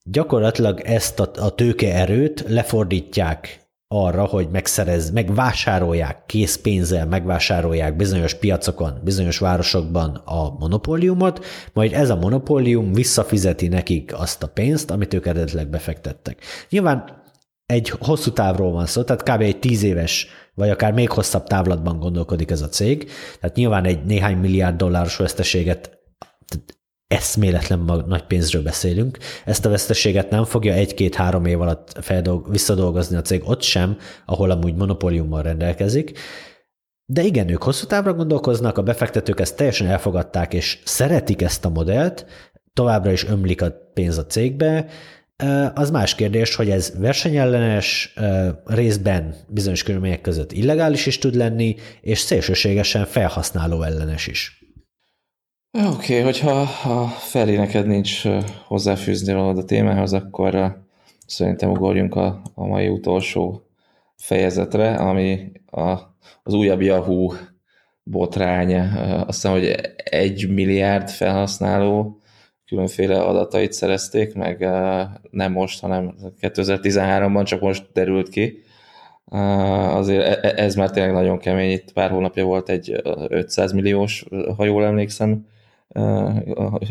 [0.03, 9.37] gyakorlatilag ezt a, a tőkeerőt lefordítják arra, hogy megszerez, megvásárolják készpénzzel, megvásárolják bizonyos piacokon, bizonyos
[9.37, 15.67] városokban a monopóliumot, majd ez a monopólium visszafizeti nekik azt a pénzt, amit ők eredetileg
[15.69, 16.41] befektettek.
[16.69, 17.22] Nyilván
[17.65, 19.41] egy hosszú távról van szó, tehát kb.
[19.41, 23.09] egy tíz éves, vagy akár még hosszabb távlatban gondolkodik ez a cég,
[23.39, 26.01] tehát nyilván egy néhány milliárd dolláros veszteséget
[27.07, 29.17] eszméletlen nagy pénzről beszélünk.
[29.45, 34.51] Ezt a veszteséget nem fogja egy-két-három év alatt feldolg- visszadolgozni a cég ott sem, ahol
[34.51, 36.19] amúgy monopóliummal rendelkezik.
[37.05, 41.69] De igen, ők hosszú távra gondolkoznak, a befektetők ezt teljesen elfogadták, és szeretik ezt a
[41.69, 42.25] modellt,
[42.73, 44.85] továbbra is ömlik a pénz a cégbe,
[45.73, 48.13] az más kérdés, hogy ez versenyellenes,
[48.65, 54.63] részben bizonyos körülmények között illegális is tud lenni, és szélsőségesen felhasználó ellenes is.
[55.71, 58.23] Oké, okay, hogyha a Feri neked nincs
[58.67, 60.81] hozzáfűzni valód a témához, akkor
[61.25, 63.67] szerintem ugorjunk a, a mai utolsó
[64.15, 65.81] fejezetre, ami a,
[66.43, 67.33] az újabb Yahoo
[68.03, 68.75] botrány.
[68.75, 72.21] Azt hiszem, hogy egy milliárd felhasználó
[72.73, 74.59] különféle adatait szerezték, meg
[75.31, 78.63] nem most, hanem 2013-ban csak most derült ki.
[79.93, 84.25] Azért e, e, ez már tényleg nagyon kemény, itt pár hónapja volt egy 500 milliós,
[84.57, 85.45] ha jól emlékszem,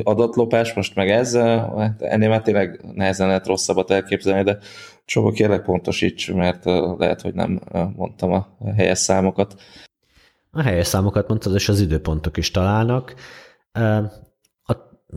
[0.02, 1.36] adatlopás, most meg ez,
[1.76, 4.58] hát ennél már tényleg nehezen lehet rosszabbat elképzelni, de
[5.04, 6.64] Csaba kérlek pontosíts, mert
[6.98, 7.60] lehet, hogy nem
[7.96, 9.54] mondtam a helyes számokat.
[10.50, 13.14] A helyes számokat mondtad, és az időpontok is találnak.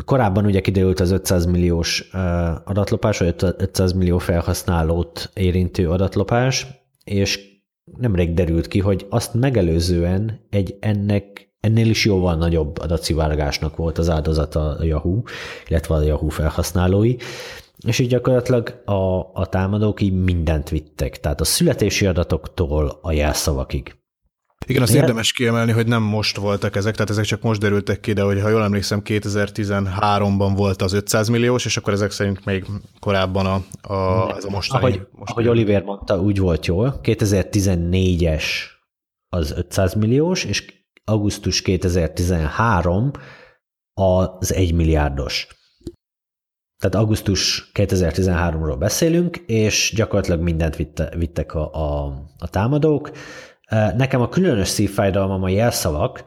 [0.06, 2.10] Korábban ugye kiderült az 500 milliós
[2.64, 6.68] adatlopás, vagy 500 millió felhasználót érintő adatlopás,
[7.04, 7.54] és
[7.98, 14.10] nemrég derült ki, hogy azt megelőzően egy ennek ennél is jóval nagyobb adatszivárgásnak volt az
[14.10, 15.22] áldozata a Yahoo,
[15.68, 17.16] illetve a Yahoo felhasználói,
[17.88, 23.96] és így gyakorlatilag a, a támadók így mindent vittek, tehát a születési adatoktól a jelszavakig.
[24.68, 28.14] Igen, azt érdemes kiemelni, hogy nem most voltak ezek, tehát ezek csak most derültek ki,
[28.14, 32.66] de hogy ha jól emlékszem, 2013-ban volt az 500 milliós, és akkor ezek szerint még
[33.00, 33.56] korábban a,
[33.94, 34.84] a, ez a mostani.
[34.84, 35.24] Ahogy, mostani.
[35.26, 37.00] ahogy Oliver mondta, úgy volt jól.
[37.04, 38.44] 2014-es
[39.30, 40.66] az 500 milliós, és
[41.04, 43.12] augusztus 2013
[43.94, 45.48] az 1 milliárdos.
[46.78, 52.06] Tehát augusztus 2013-ról beszélünk, és gyakorlatilag mindent vitte, vittek a, a,
[52.38, 53.12] a támadók.
[53.96, 56.24] Nekem a különös szívfájdalmam a jelszavak,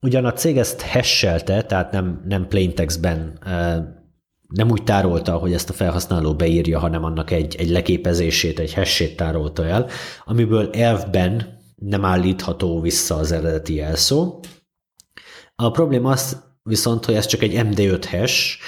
[0.00, 3.38] ugyan a cég ezt hesselte, tehát nem, nem plaintextben
[4.50, 9.16] nem úgy tárolta, hogy ezt a felhasználó beírja, hanem annak egy, egy leképezését, egy hessét
[9.16, 9.86] tárolta el,
[10.24, 14.40] amiből elfben nem állítható vissza az eredeti jelszó.
[15.56, 18.58] A probléma az viszont, hogy ez csak egy MD5 hash,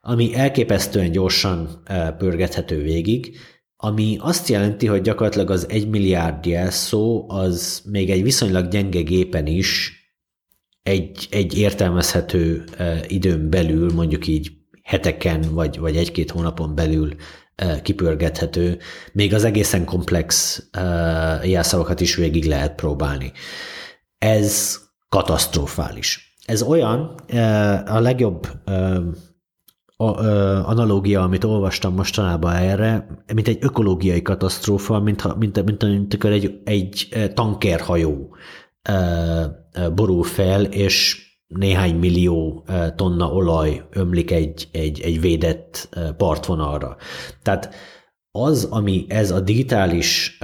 [0.00, 1.82] ami elképesztően gyorsan
[2.18, 3.36] pörgethető végig,
[3.80, 9.46] ami azt jelenti, hogy gyakorlatilag az egy milliárd jelszó az még egy viszonylag gyenge gépen
[9.46, 9.92] is
[10.82, 12.64] egy, egy értelmezhető
[13.06, 14.50] időn belül, mondjuk így
[14.82, 17.14] heteken vagy, vagy egy-két hónapon belül
[17.82, 18.78] kipörgethető,
[19.12, 20.62] még az egészen komplex
[21.42, 23.32] jelszavakat is végig lehet próbálni.
[24.18, 26.36] Ez katasztrofális.
[26.44, 27.00] Ez olyan,
[27.86, 28.48] a legjobb
[30.64, 37.08] analógia, amit olvastam mostanában erre, mint egy ökológiai katasztrófa, mint, mint, mint, mint egy, egy
[37.34, 38.36] tankerhajó
[39.94, 42.64] borul fel, és néhány millió
[42.96, 46.96] tonna olaj ömlik egy, egy, egy védett partvonalra.
[47.42, 47.74] Tehát
[48.30, 50.38] az, ami ez a digitális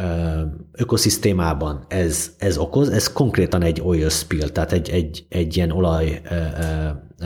[0.73, 6.21] ökoszisztémában ez, ez okoz, ez konkrétan egy oil spill, tehát egy, egy, egy ilyen olaj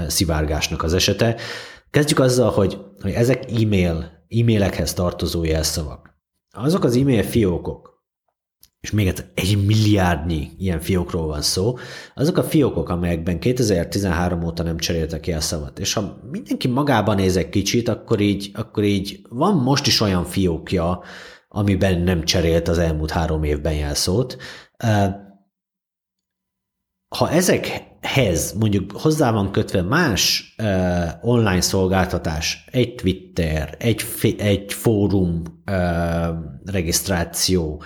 [0.07, 1.37] szivárgásnak az esete.
[1.91, 6.17] Kezdjük azzal, hogy, hogy ezek e-mail, e-mailekhez tartozó jelszavak.
[6.51, 7.89] Azok az e-mail fiókok,
[8.81, 11.77] és még egyszer egy milliárdnyi ilyen fiókról van szó,
[12.15, 15.79] azok a fiókok, amelyekben 2013 óta nem cseréltek jelszavat.
[15.79, 21.03] És ha mindenki magában nézek kicsit, akkor így, akkor így van most is olyan fiókja,
[21.49, 24.37] amiben nem cserélt az elmúlt három évben jelszót.
[27.17, 27.31] Ha
[28.09, 30.55] ezekhez mondjuk hozzá van kötve más
[31.21, 34.05] online szolgáltatás, egy Twitter, egy,
[34.39, 35.43] egy fórum
[36.65, 37.83] regisztráció,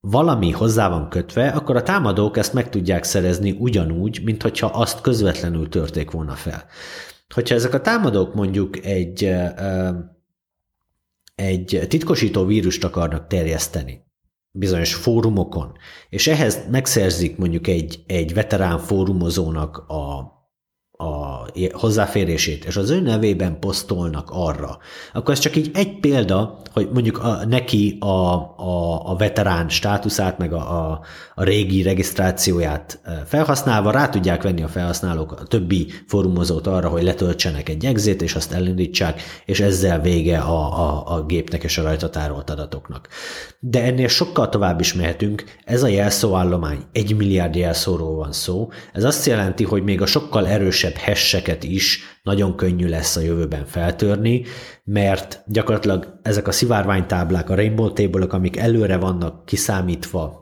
[0.00, 5.00] valami hozzá van kötve, akkor a támadók ezt meg tudják szerezni ugyanúgy, mint hogyha azt
[5.00, 6.64] közvetlenül törték volna fel.
[7.34, 9.34] Hogyha ezek a támadók mondjuk egy,
[11.34, 14.04] egy titkosító vírust akarnak terjeszteni,
[14.52, 15.72] bizonyos fórumokon,
[16.08, 20.32] és ehhez megszerzik mondjuk egy, egy veterán fórumozónak a
[21.02, 24.78] a hozzáférését, és az ő nevében posztolnak arra,
[25.12, 30.38] akkor ez csak így egy példa, hogy mondjuk a, neki a, a, a veterán státuszát,
[30.38, 31.00] meg a, a,
[31.34, 37.68] a régi regisztrációját felhasználva rá tudják venni a felhasználók a többi fórumozót arra, hogy letöltsenek
[37.68, 42.10] egy exét, és azt elindítsák, és ezzel vége a, a, a gépnek és a rajta
[42.10, 43.08] tárolt adatoknak.
[43.60, 49.04] De ennél sokkal tovább is mehetünk, ez a jelszóállomány, egy milliárd jelszóról van szó, ez
[49.04, 53.66] azt jelenti, hogy még a sokkal erősebb kisebb hesseket is nagyon könnyű lesz a jövőben
[53.66, 54.44] feltörni,
[54.84, 60.40] mert gyakorlatilag ezek a szivárványtáblák, a rainbow table amik előre vannak kiszámítva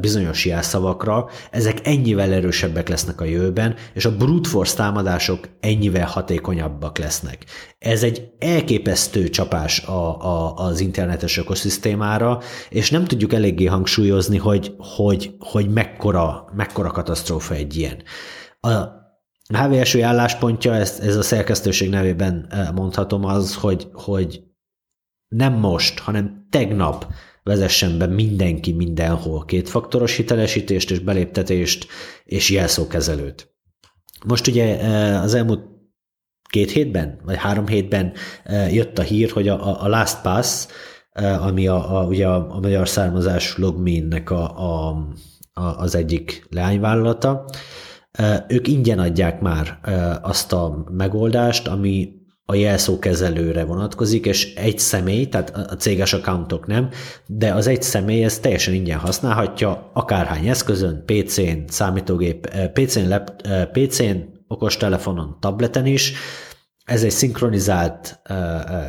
[0.00, 6.98] bizonyos jelszavakra, ezek ennyivel erősebbek lesznek a jövőben, és a brute force támadások ennyivel hatékonyabbak
[6.98, 7.44] lesznek.
[7.78, 14.74] Ez egy elképesztő csapás a, a, az internetes ökoszisztémára, és nem tudjuk eléggé hangsúlyozni, hogy,
[14.78, 18.02] hogy, hogy mekkora, mekkora katasztrófa egy ilyen.
[18.60, 19.01] A,
[19.52, 24.42] a HVSU álláspontja, ezt, ez a szerkesztőség nevében mondhatom az, hogy, hogy
[25.28, 27.06] nem most, hanem tegnap
[27.42, 31.86] vezessen be mindenki mindenhol kétfaktoros hitelesítést és beléptetést
[32.24, 33.54] és jelszókezelőt.
[34.26, 34.76] Most ugye
[35.18, 35.70] az elmúlt
[36.48, 38.12] két hétben, vagy három hétben
[38.70, 40.66] jött a hír, hogy a, a LastPass,
[41.40, 44.88] ami a, a, ugye a, a magyar származás logminnek a, a,
[45.52, 47.44] a, az egyik leányvállalata,
[48.48, 49.78] ők ingyen adják már
[50.22, 56.88] azt a megoldást, ami a jelszókezelőre vonatkozik, és egy személy, tehát a céges accountok nem,
[57.26, 63.14] de az egy személy ezt teljesen ingyen használhatja, akárhány eszközön, PC-n, számítógép, PC-n,
[63.72, 66.12] PC-n okostelefonon, tableten is,
[66.92, 68.20] ez egy szinkronizált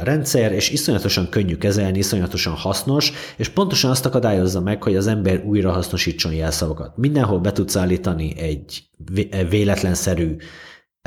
[0.03, 5.43] rendszer, és iszonyatosan könnyű kezelni, iszonyatosan hasznos, és pontosan azt akadályozza meg, hogy az ember
[5.45, 6.97] újra hasznosítson jelszavakat.
[6.97, 8.89] Mindenhol be tudsz állítani egy
[9.49, 10.35] véletlenszerű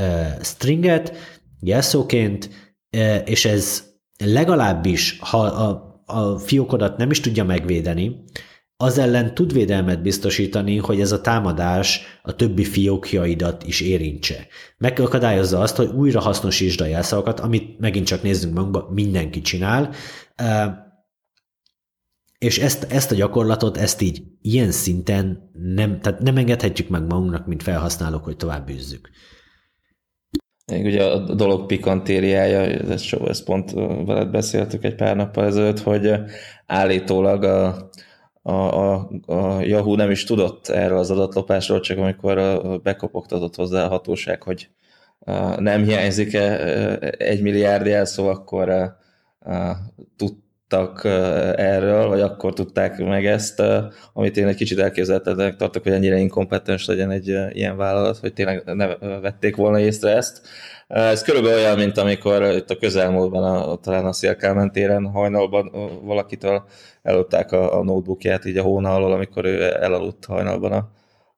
[0.02, 1.12] uh, stringet
[1.60, 2.50] jelszóként,
[3.24, 3.82] és ez
[4.24, 8.24] legalábbis, ha a, a fiókodat nem is tudja megvédeni,
[8.76, 14.46] az ellen tud védelmet biztosítani, hogy ez a támadás a többi fiókjaidat is érintse.
[14.78, 19.90] Megakadályozza azt, hogy újra hasznosítsd a jelszavakat, amit megint csak nézzünk magunkba, mindenki csinál,
[22.38, 27.46] és ezt, ezt a gyakorlatot, ezt így ilyen szinten nem, tehát nem engedhetjük meg magunknak,
[27.46, 29.10] mint felhasználók, hogy tovább bűzzük.
[30.72, 33.70] Ugye a dolog pikantériája, ezt, ezt pont
[34.06, 36.12] veled beszéltük egy pár nappal ezelőtt, hogy
[36.66, 37.90] állítólag a,
[38.46, 43.88] a, a, a Yahoo nem is tudott erről az adatlopásról, csak amikor bekopogtatott hozzá a
[43.88, 44.68] hatóság, hogy
[45.56, 48.96] nem hiányzik -e egy milliárd jelszó, akkor
[50.16, 51.04] tudtak
[51.56, 53.62] erről, vagy akkor tudták meg ezt,
[54.12, 58.62] amit én egy kicsit elképzelhetetlenek tartok, hogy ennyire inkompetens legyen egy ilyen vállalat, hogy tényleg
[58.64, 60.40] ne vették volna észre ezt.
[60.88, 65.70] Ez körülbelül olyan, mint amikor itt a közelmúltban, a, talán a Szélkálmán téren hajnalban
[66.02, 66.64] valakitől
[67.06, 70.90] eludták a, a notebookját így a hóna alól, amikor ő elaludt hajnalban a,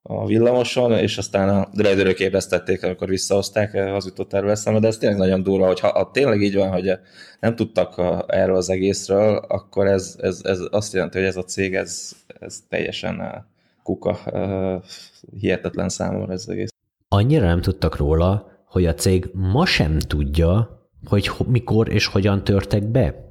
[0.03, 4.99] a villamoson, és aztán a rendőrök ébresztették, amikor visszahozták, az jutott erről eszembe, de ez
[4.99, 6.93] tényleg nagyon durva, hogy ha tényleg így van, hogy
[7.41, 11.75] nem tudtak erről az egészről, akkor ez, ez, ez azt jelenti, hogy ez a cég,
[11.75, 13.47] ez, ez teljesen
[13.83, 14.19] kuka,
[15.39, 16.69] hihetetlen számomra ez egész.
[17.09, 22.85] Annyira nem tudtak róla, hogy a cég ma sem tudja, hogy mikor és hogyan törtek
[22.85, 23.28] be.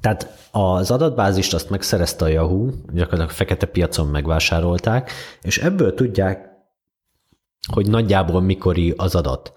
[0.00, 5.10] Tehát az adatbázist azt megszerezte a Yahoo, gyakorlatilag a fekete piacon megvásárolták,
[5.42, 6.48] és ebből tudják,
[7.72, 9.52] hogy nagyjából mikori az adat.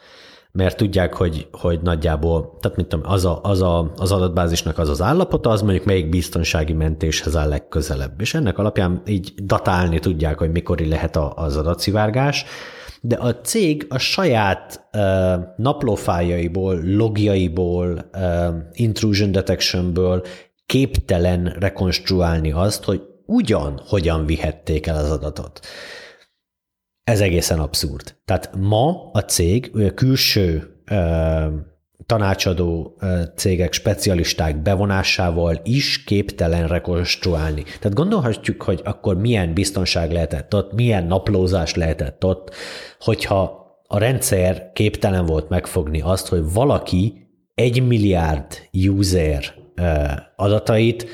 [0.52, 4.90] Mert tudják, hogy, hogy nagyjából, tehát mit tudom, az, a, az, a, az adatbázisnak az
[4.90, 8.22] az állapota, az mondjuk melyik biztonsági mentéshez áll legközelebb.
[8.22, 12.46] És ennek alapján így datálni tudják, hogy mikori lehet az adatszivárgás,
[13.02, 15.02] de a cég a saját uh,
[15.58, 20.26] naplófájaiból, logjaiból, uh, intrusion detectionből
[20.66, 25.60] képtelen rekonstruálni azt, hogy ugyan hogyan vihették el az adatot.
[27.04, 28.16] Ez egészen abszurd.
[28.26, 30.76] Tehát ma a cég a külső
[32.06, 32.98] tanácsadó
[33.36, 37.64] cégek, specialisták bevonásával is képtelen rekonstruálni.
[37.64, 42.56] Tehát gondolhatjuk, hogy akkor milyen biztonság lehetett ott, milyen naplózás lehetett ott,
[43.00, 48.46] hogyha a rendszer képtelen volt megfogni azt, hogy valaki egy milliárd
[48.88, 49.54] user
[50.36, 51.08] adatait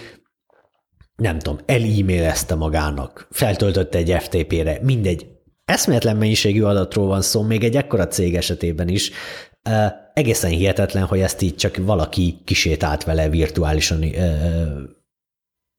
[1.16, 5.28] nem tudom, el-e-mailezte magának, feltöltötte egy FTP-re, mindegy,
[5.66, 9.12] eszméletlen mennyiségű adatról van szó, még egy ekkora cég esetében is,
[10.16, 14.04] egészen hihetetlen, hogy ezt így csak valaki kisétált vele virtuálisan,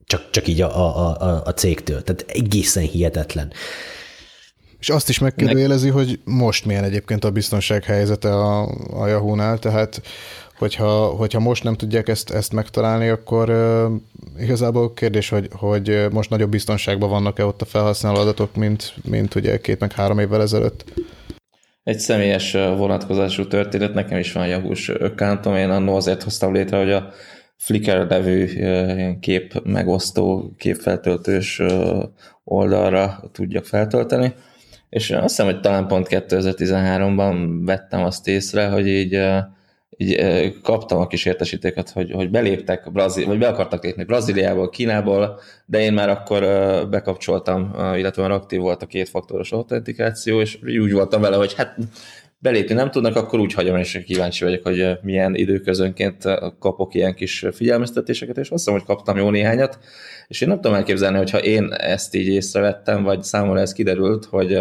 [0.05, 2.03] csak, csak így a, a, a, a cégtől.
[2.03, 3.53] Tehát egészen hihetetlen.
[4.79, 8.63] És azt is megkérdőjelezi, hogy most milyen egyébként a biztonság helyzete a,
[9.03, 10.03] a Yahoo-nál, tehát
[10.59, 16.31] hogyha, hogyha most nem tudják ezt, ezt megtalálni, akkor uh, igazából kérdés, hogy, hogy most
[16.31, 20.85] nagyobb biztonságban vannak-e ott a felhasználó adatok, mint, mint ugye két meg három évvel ezelőtt?
[21.87, 26.91] Egy személyes vonatkozású történet, nekem is van Yahoo-s accountom, én annó azért hoztam létre, hogy
[26.91, 27.13] a
[27.57, 28.47] Flickr nevű
[29.21, 31.63] kép megosztó, képfeltöltős
[32.45, 34.35] oldalra tudjak feltölteni,
[34.89, 39.21] és azt hiszem, hogy talán pont 2013-ban vettem azt észre, hogy így
[39.97, 45.41] így kaptam a kis értesítőket, hogy, hogy beléptek, Brazil, vagy be akartak lépni Brazíliából, Kínából,
[45.67, 46.43] de én már akkor
[46.91, 51.77] bekapcsoltam, illetve már aktív volt a kétfaktoros autentikáció, és úgy voltam vele, hogy hát
[52.39, 56.25] belépni nem tudnak, akkor úgy hagyom, és kíváncsi vagyok, hogy milyen időközönként
[56.59, 59.79] kapok ilyen kis figyelmeztetéseket, és azt hiszem, hogy kaptam jó néhányat,
[60.29, 64.59] és én nem tudom elképzelni, hogyha én ezt így észrevettem, vagy számomra ez kiderült, hogy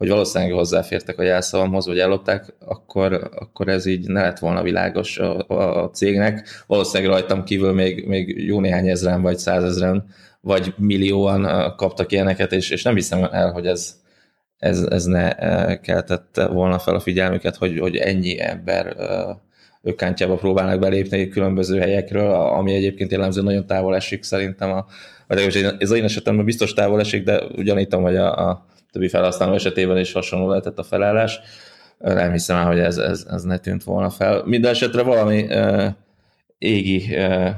[0.00, 5.18] hogy valószínűleg hozzáfértek a jelszavamhoz, vagy ellopták, akkor, akkor ez így ne lett volna világos
[5.18, 6.48] a, a, a cégnek.
[6.66, 10.04] Valószínűleg rajtam kívül még, még jó néhány ezren, vagy százezren,
[10.40, 13.96] vagy millióan kaptak ilyeneket, és, és nem hiszem el, hogy ez,
[14.56, 15.34] ez, ez ne
[15.76, 18.96] keltette volna fel a figyelmüket, hogy, hogy ennyi ember
[19.82, 24.86] ökkántjába próbálnak belépni különböző helyekről, ami egyébként jellemző nagyon távol esik szerintem, a,
[25.26, 29.98] vagy ez én esetemben biztos távol esik, de ugyanígy hogy a, a többi felhasználó esetében
[29.98, 31.40] is hasonló lehetett a felállás.
[31.98, 34.42] Nem hiszem el, hogy ez, ez, ez ne tűnt volna fel.
[34.44, 35.86] Minden esetre valami uh,
[36.58, 37.50] égi uh,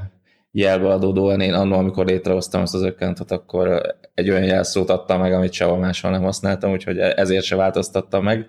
[0.52, 5.32] jelbe adódóan én annól, amikor létrehoztam ezt az ökkentet, akkor egy olyan jelszót adtam meg,
[5.32, 8.48] amit sehol máshol nem használtam, úgyhogy ezért se változtattam meg.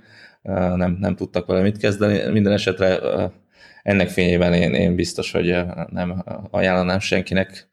[0.76, 2.32] Nem, nem tudtak vele mit kezdeni.
[2.32, 3.00] Minden esetre
[3.84, 5.56] ennek fényében én, én biztos, hogy
[5.90, 7.68] nem ajánlanám senkinek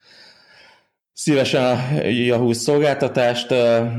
[1.21, 3.55] szívesen a Yahoo szolgáltatást,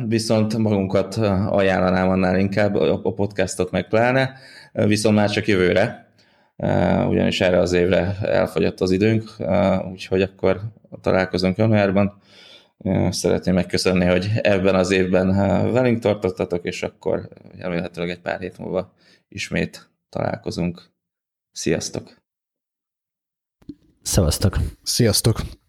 [0.08, 1.16] viszont magunkat
[1.48, 4.34] ajánlanám annál inkább, a podcastot meg pláne,
[4.72, 6.14] viszont már csak jövőre,
[7.08, 9.36] ugyanis erre az évre elfogyott az időnk,
[9.92, 10.62] úgyhogy akkor
[11.02, 12.22] találkozunk januárban.
[13.10, 15.28] Szeretném megköszönni, hogy ebben az évben
[15.72, 18.94] velünk tartottatok, és akkor remélhetőleg egy pár hét múlva
[19.28, 20.92] ismét találkozunk.
[21.52, 22.22] Sziasztok!
[24.02, 24.58] Szevasztok!
[24.84, 25.61] Sziasztok!